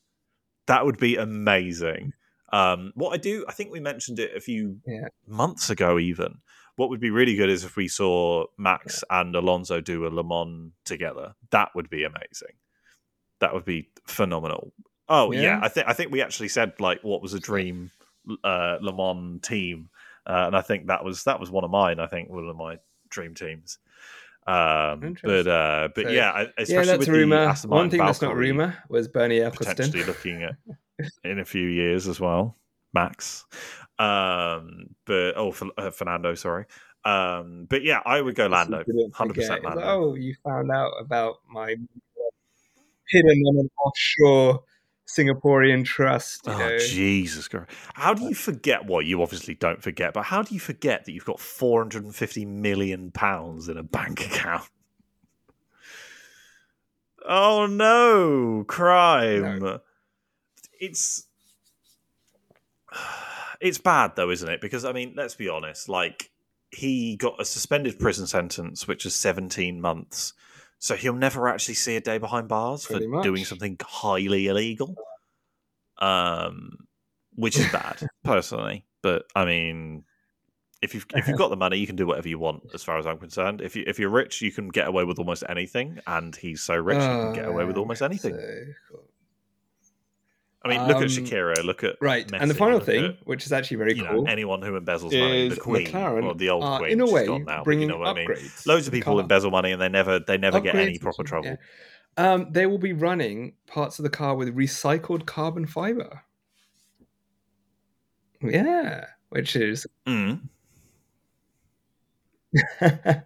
[0.67, 2.13] That would be amazing.
[2.53, 5.09] Um, what I do, I think we mentioned it a few Yeah.
[5.27, 6.39] months ago, even.
[6.77, 10.23] What would be really good is if we saw Max and Alonso do a Le
[10.25, 11.35] Mans together.
[11.51, 12.57] That would be amazing.
[13.41, 14.73] That would be phenomenal.
[15.09, 15.61] Oh yeah, Yeah.
[15.63, 17.91] I think I think we actually said like what was a dream
[18.45, 19.89] uh, Le Mans team,
[20.27, 21.99] uh, and I think that was that was one of mine.
[22.01, 23.79] I think one of my dream teams.
[24.47, 27.37] Um, but uh, but So, yeah, I- Yeah, especially that's with rumor.
[27.37, 30.07] Aston One Martin thing that's not rumor was Bernie potentially Eccleston.
[30.07, 30.57] looking at
[31.25, 32.57] in a few years as well,
[32.93, 33.47] Max.
[33.99, 36.67] Um, but oh, uh, Fernando, sorry.
[37.07, 38.83] Um, but yeah, I would go Lando,
[39.15, 39.83] hundred percent It's like, Lando.
[39.91, 41.75] oh, you found out about my
[43.09, 44.63] hidden on an offshore
[45.07, 46.43] Singaporean trust.
[46.47, 47.71] Oh know, Jesus Christ!
[47.95, 48.87] How do uh, you forget?
[48.87, 52.05] What you obviously don't forget, but how do you forget that you've got four hundred
[52.05, 54.69] and fifty million pounds in a bank account?
[57.27, 59.81] Oh no, crime!
[60.81, 61.27] It's
[63.61, 64.61] it's bad though, isn't it?
[64.61, 65.89] Because I mean, let's be honest.
[65.89, 66.31] Like
[66.71, 70.33] he got a suspended prison sentence, which is seventeen months.
[70.85, 73.25] So he'll never actually see a day behind bars Pretty for much.
[73.25, 74.95] doing something highly illegal.
[75.97, 76.77] Um,
[77.37, 78.85] which is bad, personally.
[79.03, 80.05] But I mean,
[80.83, 82.99] if you've if you've got the money, you can do whatever you want, as far
[82.99, 83.63] as I'm concerned.
[83.63, 86.75] If you if you're rich, you can get away with almost anything, and he's so
[86.75, 88.35] rich, he can get away with Um, almost anything.
[90.65, 90.73] Cool.
[90.73, 93.47] I mean, look um, at Shakira, look at Right, and the final thing, at, which
[93.47, 96.51] is actually very you know, cool, anyone who embezzles money, the Queen McLaren or the
[96.51, 98.29] old Queen, in a way now, but you bringing know what I mean.
[98.29, 98.67] upgrades.
[98.67, 101.29] Loads of people embezzle money, and they never they never get any Upgrades, proper yeah.
[101.29, 101.57] trouble.
[102.17, 106.23] Um, they will be running parts of the car with recycled carbon fiber.
[108.41, 110.49] Yeah, which is Mm.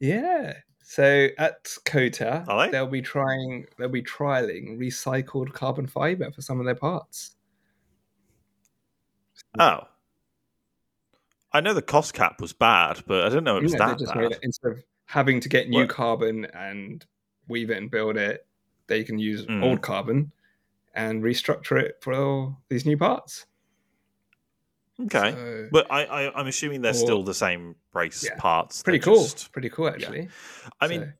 [0.00, 0.54] yeah.
[0.92, 6.66] So at COTA, they'll be trying, they'll be trialing recycled carbon fiber for some of
[6.66, 7.34] their parts.
[9.58, 9.88] Oh,
[11.50, 13.98] I know the cost cap was bad, but I didn't know it was Yeah, that
[14.00, 14.20] just bad.
[14.20, 15.88] made it instead of having to get new What?
[15.88, 17.06] carbon and
[17.48, 18.46] weave it and build it,
[18.86, 19.62] they can use Mm.
[19.62, 20.30] old carbon
[20.94, 23.46] and restructure it for all these new parts.
[25.00, 28.36] Okay, So, but I, I I'm assuming they're Or- still the same race Yeah.
[28.36, 28.82] parts.
[28.82, 29.22] pretty cool.
[29.22, 30.28] just- Pretty cool, actually.
[30.80, 31.12] I mean, So-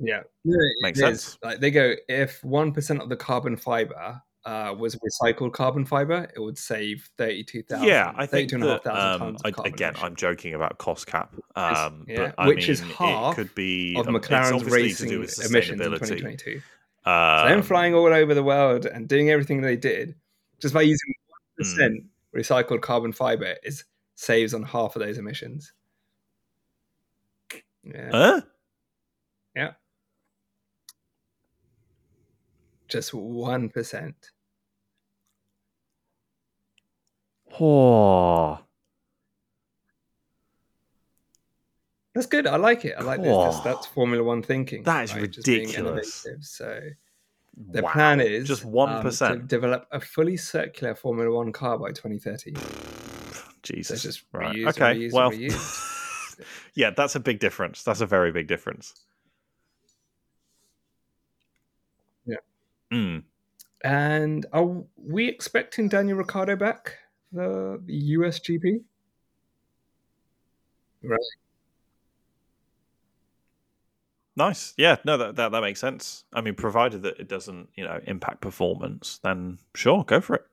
[0.00, 1.02] Yeah, Yeah, it Makes is.
[1.04, 1.38] sense.
[1.42, 6.28] Like they go, if one percent of the carbon fiber uh, was recycled carbon fiber,
[6.34, 10.06] it would save 32,000 yeah, I think that, um, tons I, again, emission.
[10.06, 12.32] I'm joking about cost cap, um, yeah.
[12.36, 16.60] but, which mean, is half could be, of McLaren's racing emissions in 2022.
[17.06, 20.14] Um, so them um, flying all over the world and doing everything they did
[20.60, 21.14] just by using
[21.60, 22.04] 1% mm.
[22.34, 25.72] recycled carbon fiber is saves on half of those emissions.
[27.82, 28.10] Yeah.
[28.10, 28.40] Huh?
[29.54, 29.72] Yeah.
[32.88, 34.14] Just 1%.
[37.60, 38.58] Oh,
[42.14, 42.46] That's good.
[42.46, 42.94] I like it.
[42.96, 43.32] I like this.
[43.32, 43.46] Oh.
[43.46, 43.60] this.
[43.60, 44.84] That's Formula One thinking.
[44.84, 46.26] That is being ridiculous.
[46.40, 46.80] So
[47.72, 47.92] the wow.
[47.92, 52.54] plan is just um, one to develop a fully circular Formula One car by 2030.
[53.62, 54.54] Jesus, just right?
[54.54, 56.40] reused and okay, reused and well, reused.
[56.74, 57.82] yeah, that's a big difference.
[57.82, 58.94] That's a very big difference.
[62.26, 62.36] Yeah.
[62.92, 63.24] Mm.
[63.82, 66.98] And are we expecting Daniel Ricciardo back
[67.34, 68.80] the US GP?
[71.02, 71.18] Right.
[74.36, 74.74] Nice.
[74.76, 76.24] Yeah, no, that, that that makes sense.
[76.32, 80.44] I mean, provided that it doesn't, you know, impact performance, then sure, go for it.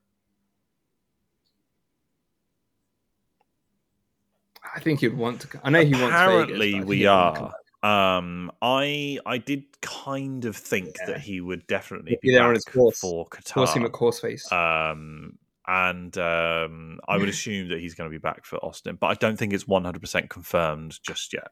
[4.75, 5.59] I think he'd want to.
[5.63, 6.05] I know he wants.
[6.15, 7.53] Apparently, we are.
[7.83, 11.13] Um, I I did kind of think Yeah.
[11.13, 12.99] that he would definitely be be there on his course.
[12.99, 13.85] for Force him Qatar.
[13.87, 14.51] at course face.
[14.51, 19.07] Um, and um, I would assume that he's going to be back for Austin, but
[19.07, 21.49] I don't think it's one hundred percent confirmed just yet.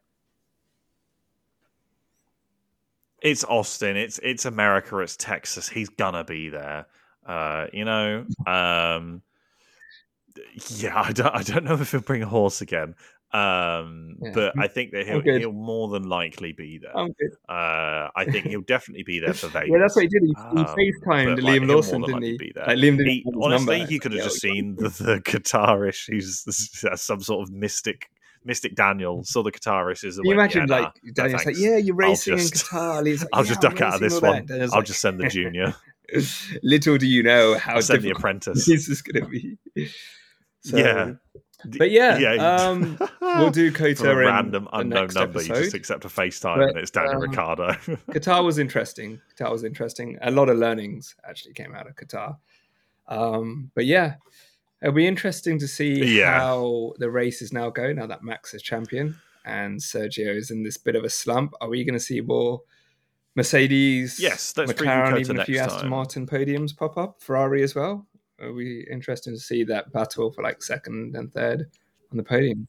[3.22, 3.98] It's Austin.
[3.98, 4.98] It's it's America.
[5.00, 5.68] It's Texas.
[5.68, 6.88] He's gonna be there.
[7.26, 8.26] Uh, you know.
[8.48, 9.22] Um,
[10.78, 11.36] yeah, I don't.
[11.36, 12.96] I don't know if he'll bring a horse again.
[13.32, 14.32] Um, Yeah.
[14.34, 16.96] but I think that he'll he'll more than likely be there.
[17.48, 19.70] Uh, I think he'll definitely be there for Vegas.
[19.72, 20.24] Yeah, that's what he did.
[20.24, 22.38] He, he Um, FaceTimed like, Liam Lawson, didn't he?
[22.38, 22.66] be there.
[22.66, 23.92] Like, Liam He- honestly, number.
[23.92, 26.44] he could have Yeah, just seen the, the guitar issues
[26.92, 28.10] as some sort of mystic,
[28.44, 30.18] mystic Daniel saw the guitar issues.
[30.18, 33.04] and you imagine, yeah, like, nah, Daniel's like, yeah, you're racing just- in Qatar.
[33.20, 34.48] Like, I'll yeah, just I'm duck out of this one.
[34.52, 35.76] I'll like, just send the junior.
[36.64, 38.66] Little do you know how Send the apprentice.
[38.66, 39.58] this is going to be.
[40.62, 41.12] So, Yeah.
[41.66, 42.36] But yeah, Yeah.
[42.56, 45.42] um, we'll do a COTA in random unknown number.
[45.42, 47.74] You just accept a FaceTime But, and it's Daniel um, Ricciardo.
[48.12, 49.20] Qatar was interesting.
[49.38, 50.18] Qatar was interesting.
[50.22, 52.38] A lot of learnings actually came out of Qatar.
[53.08, 54.16] Um, but yeah,
[54.82, 56.40] it'll be interesting to see Yeah.
[56.40, 60.78] how the races now go now that Max is champion and Sergio is in this
[60.78, 61.54] bit of a slump.
[61.60, 62.62] Are we going to see more
[63.36, 65.90] Mercedes, Yes, let's McLaren, even a few Aston.
[65.90, 68.06] Martin podiums pop up, Ferrari as well?
[68.42, 71.70] Are be interesting to see that battle for like second and third
[72.12, 72.68] on the podium?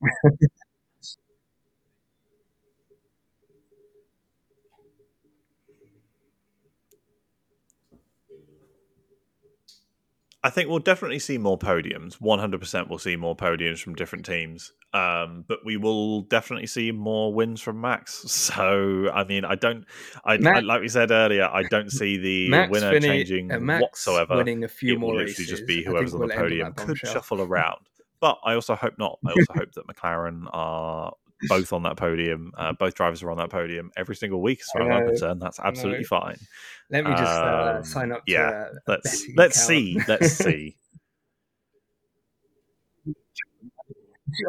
[10.42, 12.14] I think we'll definitely see more podiums.
[12.14, 14.72] 100% we'll see more podiums from different teams.
[14.96, 18.24] Um, but we will definitely see more wins from Max.
[18.46, 19.84] So, I mean, I don't,
[20.24, 23.52] I, Max- I- like we said earlier, I don't see the Max winner winning- changing
[23.52, 24.36] uh, Max whatsoever.
[24.36, 25.48] winning a few it more will literally races.
[25.48, 27.12] just be whoever's on the we'll on podium could bombshell.
[27.12, 27.80] shuffle around.
[28.20, 29.18] But I also hope not.
[29.26, 31.12] I also hope that McLaren are
[31.48, 32.50] both on that podium.
[32.56, 35.42] Uh, both drivers are on that podium every single week, as far as I'm concerned.
[35.42, 36.38] That's absolutely fine.
[36.88, 39.68] Let me just uh, Um, sign up yeah, to a, a Let's let's account.
[39.68, 40.00] see.
[40.08, 40.76] Let's see.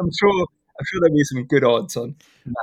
[0.00, 0.46] I'm sure.
[0.80, 2.14] I'm sure there'll be some good odds on.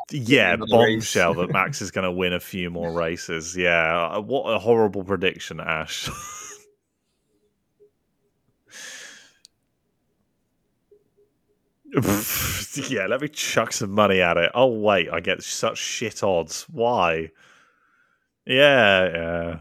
[0.10, 3.58] Yeah, bombshell that Max is going to win a few more races.
[3.58, 6.10] Yeah, uh, what a horrible prediction, Ash.
[12.90, 14.52] yeah, let me chuck some money at it.
[14.54, 16.66] Oh wait, I get such shit odds.
[16.70, 17.32] Why?
[18.46, 19.60] Yeah, yeah.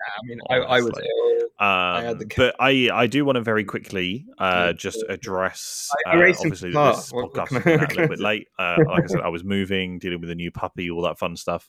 [0.00, 1.29] I mean, I, I was ill.
[1.60, 5.90] Um, had the but I, I do want to very quickly uh, just address.
[6.06, 6.96] I- I uh, obviously, Qatar.
[6.96, 8.48] this What- what podcast can is I- coming out a little bit late.
[8.58, 11.36] Uh, like I said, I was moving, dealing with a new puppy, all that fun
[11.36, 11.68] stuff.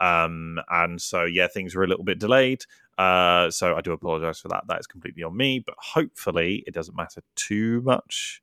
[0.00, 2.64] Um, and so yeah, things were a little bit delayed.
[2.98, 4.64] Uh, so I do apologise for that.
[4.68, 5.58] That is completely on me.
[5.58, 8.42] But hopefully, it doesn't matter too much.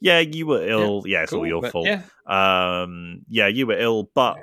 [0.00, 1.02] Yeah, you were ill.
[1.06, 1.86] Yeah, it's all your fault.
[1.86, 4.36] Yeah, Um, yeah, you were ill, but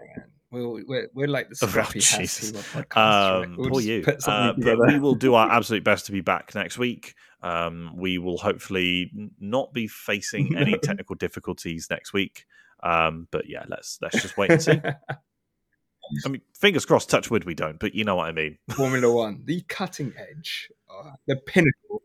[0.53, 2.27] we're, we're, we're like the Oh, scrappy team of
[2.71, 2.95] podcasts.
[2.95, 3.41] right?
[3.43, 4.05] Um, We'll poor you.
[4.25, 7.15] Uh, but we will do our absolute best to be back next week.
[7.41, 12.45] Um, we will hopefully not be facing any technical difficulties next week.
[12.81, 14.79] Um, but yeah, let's let's just wait and see.
[16.25, 17.09] I mean, fingers crossed.
[17.09, 17.79] Touch wood, we don't.
[17.79, 18.57] But you know what I mean.
[18.71, 22.03] Formula One, the cutting edge, uh, the pinnacle.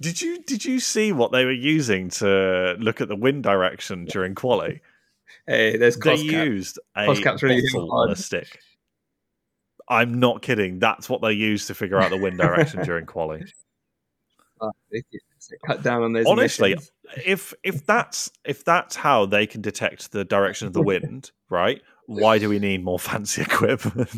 [0.00, 4.04] did you did you see what they were using to look at the wind direction
[4.06, 4.80] during quali?
[5.46, 6.46] Hey, there's They cost cap.
[6.46, 8.58] used a cost cap's really bottle on a stick.
[9.88, 10.78] I'm not kidding.
[10.78, 13.44] That's what they used to figure out the wind direction during quali.
[14.60, 15.02] Uh, they-
[15.50, 16.24] they cut down on those.
[16.24, 16.90] Honestly, emissions.
[17.26, 21.82] if if that's if that's how they can detect the direction of the wind, right?
[22.06, 24.08] Why do we need more fancy equipment?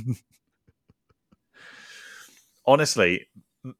[2.64, 3.26] Honestly,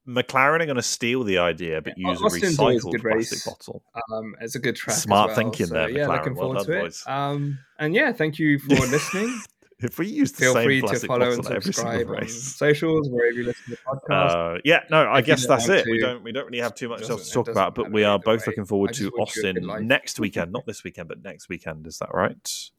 [0.09, 3.05] McLaren are going to steal the idea, but Yeah, use a a recycled good plastic
[3.05, 3.45] race.
[3.47, 3.83] bottle.
[4.13, 4.97] um, it's a good track.
[4.97, 6.17] as Smart well, thinking so, there, Yeah, McLaren.
[6.19, 7.05] looking Well done, to boys.
[7.07, 7.11] it.
[7.11, 9.41] Um, and yeah, thank you for listening.
[9.79, 12.23] If we use the Feel same free to plastic follow and bottle every single subscribe
[12.23, 13.77] on socials wherever you listen to the
[14.15, 14.57] podcast.
[14.57, 15.85] Uh, yeah, no, I If guess that's it.
[15.85, 18.19] We don't we don't really have too much else to talk about, but we are
[18.19, 18.45] both way.
[18.47, 20.53] looking forward to wish you a good Austin next weekend.
[20.53, 21.87] Not this weekend, but next weekend.
[21.87, 22.71] Is that right?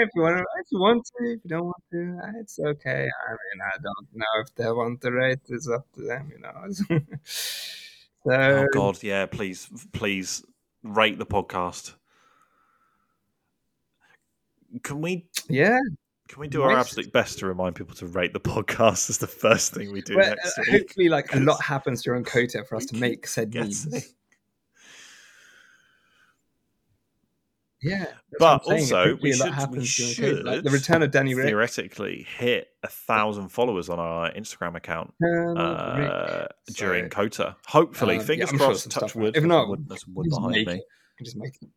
[0.00, 2.58] If you want to, if you want to, if you don't want to, uh, it's
[2.58, 3.08] okay.
[3.28, 5.38] I mean, I don't know if they want to rate.
[5.48, 7.00] It's up to them, you know.
[7.24, 9.26] so, Oh God, yeah!
[9.26, 10.44] Please, please
[10.82, 11.94] rate the podcast.
[14.82, 15.78] Can we yeah.
[16.28, 19.26] can we do our absolute best to remind people to rate the podcast as the
[19.26, 20.82] first thing we do Well, next uh, week?
[20.82, 23.86] hopefully, like a lot happens during COTA for us to make said memes.
[23.86, 24.14] guessing.
[27.80, 28.06] Yeah,
[28.40, 29.54] But what also, we should- we
[30.18, 30.42] COTA.
[30.42, 31.46] Like the return of Danny Rick.
[31.46, 37.56] Theoretically, hit a thousand followers on our Instagram account uh, So, during COTA.
[37.68, 38.90] Hopefully, um, fingers sure crossed.
[38.90, 39.36] touch wood.
[39.36, 40.74] if not, wood, there's wood behind me.
[40.74, 40.82] it.
[41.22, 41.68] Just make it.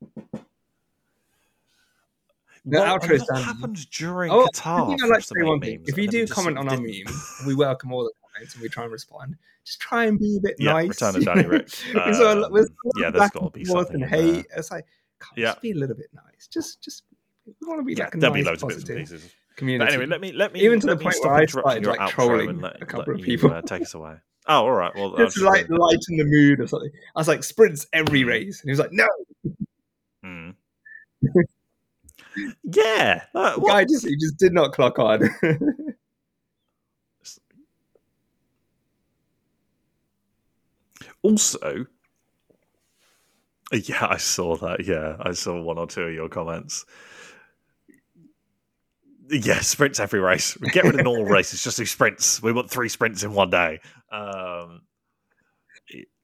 [2.66, 3.44] The Well, outro lot done.
[3.44, 5.00] happened during Oh, Qatar.
[5.02, 5.84] I like to to one thing.
[5.88, 7.14] If you do comment on our meme,
[7.48, 9.36] we welcome all the comments and we try and respond.
[9.66, 10.90] Just try and be a bit Yeah, nice.
[10.90, 11.70] return of Danny Rick.
[11.96, 12.50] Um, so
[12.98, 14.46] yeah, there's back gotta be something hate.
[14.56, 14.86] It's like,
[15.22, 15.46] come, Yeah.
[15.50, 16.48] just be a little bit nice.
[16.48, 17.04] Just, just
[17.46, 19.10] we want to be Yeah, like a there'll nice, be loads of bits and positive
[19.20, 19.32] pieces.
[19.56, 19.86] community.
[19.86, 22.60] But anyway, let me let me Even to the point where I started, like, trolling
[22.62, 23.52] let, a couple of you, people.
[23.52, 24.16] uh, take us away.
[24.48, 24.94] Oh, all right.
[24.96, 26.90] Well, just like lighten the mood or something.
[27.16, 29.08] I was like, sprints every race, and he was like, no.
[30.26, 30.56] Mm.
[32.64, 33.24] yeah.
[33.36, 35.30] Uh, The guy just he just did not clock on.
[41.24, 41.86] Also,
[43.88, 44.86] Yeah, I saw that.
[44.86, 46.86] Yeah, I saw one or two of your comments.
[49.30, 50.58] Yeah, sprints every race.
[50.58, 51.64] Get rid of normal races.
[51.64, 52.44] Just do sprints.
[52.44, 53.80] We want three sprints in one day.
[54.12, 54.82] Um,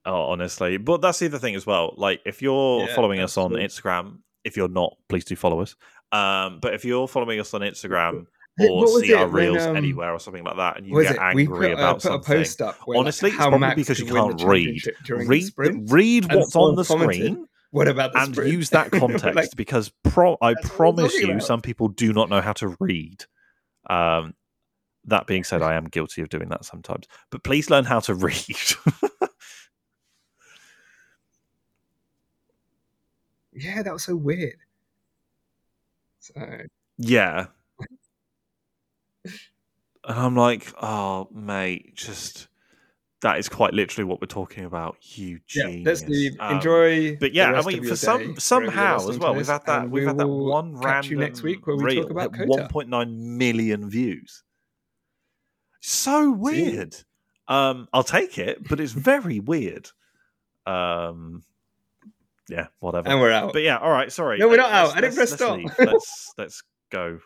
[0.05, 1.93] oh, honestly, but that's the other thing as well.
[1.95, 3.51] Like, if you're Yeah, following us on.
[3.51, 5.75] Instagram, if you're not, please do follow us.
[6.11, 8.25] Um, but if you're following us on Instagram
[8.59, 11.15] or see our it when, reels um, anywhere or something like that, and you get
[11.15, 11.19] it?
[11.21, 12.75] Angry put, uh, about a something, post up.
[12.85, 14.63] Where, honestly, like, it's probably Max because you could win the can't read.
[14.63, 18.51] championship during the Read, read what's on the commented, screen What about the and sprint?
[18.51, 21.43] use that context like, because pro- I That's what we're promise you, about.
[21.43, 23.25] some people do not know how to read.
[23.89, 24.33] Um,
[25.05, 27.07] that being said, I am guilty of doing that sometimes.
[27.29, 28.35] But please learn how to read.
[33.53, 34.57] yeah, that was so weird.
[36.19, 36.33] So
[36.97, 37.47] yeah.
[40.07, 42.47] And I'm like, oh, mate, just
[43.21, 44.97] that is quite literally what we're talking about.
[45.01, 45.85] You yeah, genius.
[45.85, 46.33] let's leave.
[46.39, 47.15] Um, Enjoy.
[47.17, 50.07] but yeah, I mean, for some day, somehow as well, we've had that we've we
[50.07, 54.43] had that one catch random you next week where we talk about 1.9 million views.
[55.81, 56.95] So weird.
[57.47, 59.89] Um, I'll take it, but it's very weird.
[60.65, 61.43] Um,
[62.49, 63.07] yeah, whatever.
[63.09, 63.53] And we're out.
[63.53, 64.11] But yeah, all right.
[64.11, 64.37] Sorry.
[64.37, 64.83] No, we're Uh, not out.
[64.85, 65.79] let's- I didn't press let's stop.
[65.79, 67.19] Let's let's go.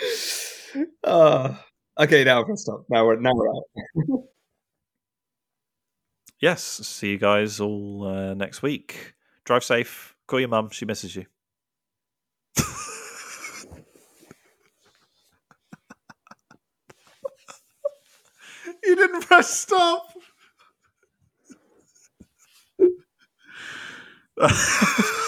[1.04, 1.54] uh,
[1.98, 2.84] okay, now we're stop.
[2.88, 4.24] Now we're now we're out.
[6.40, 6.62] Yes.
[6.62, 9.14] See you guys all uh, next week.
[9.44, 10.14] Drive safe.
[10.26, 10.70] Call your mum.
[10.70, 11.26] She misses you.
[18.84, 20.12] you didn't press stop.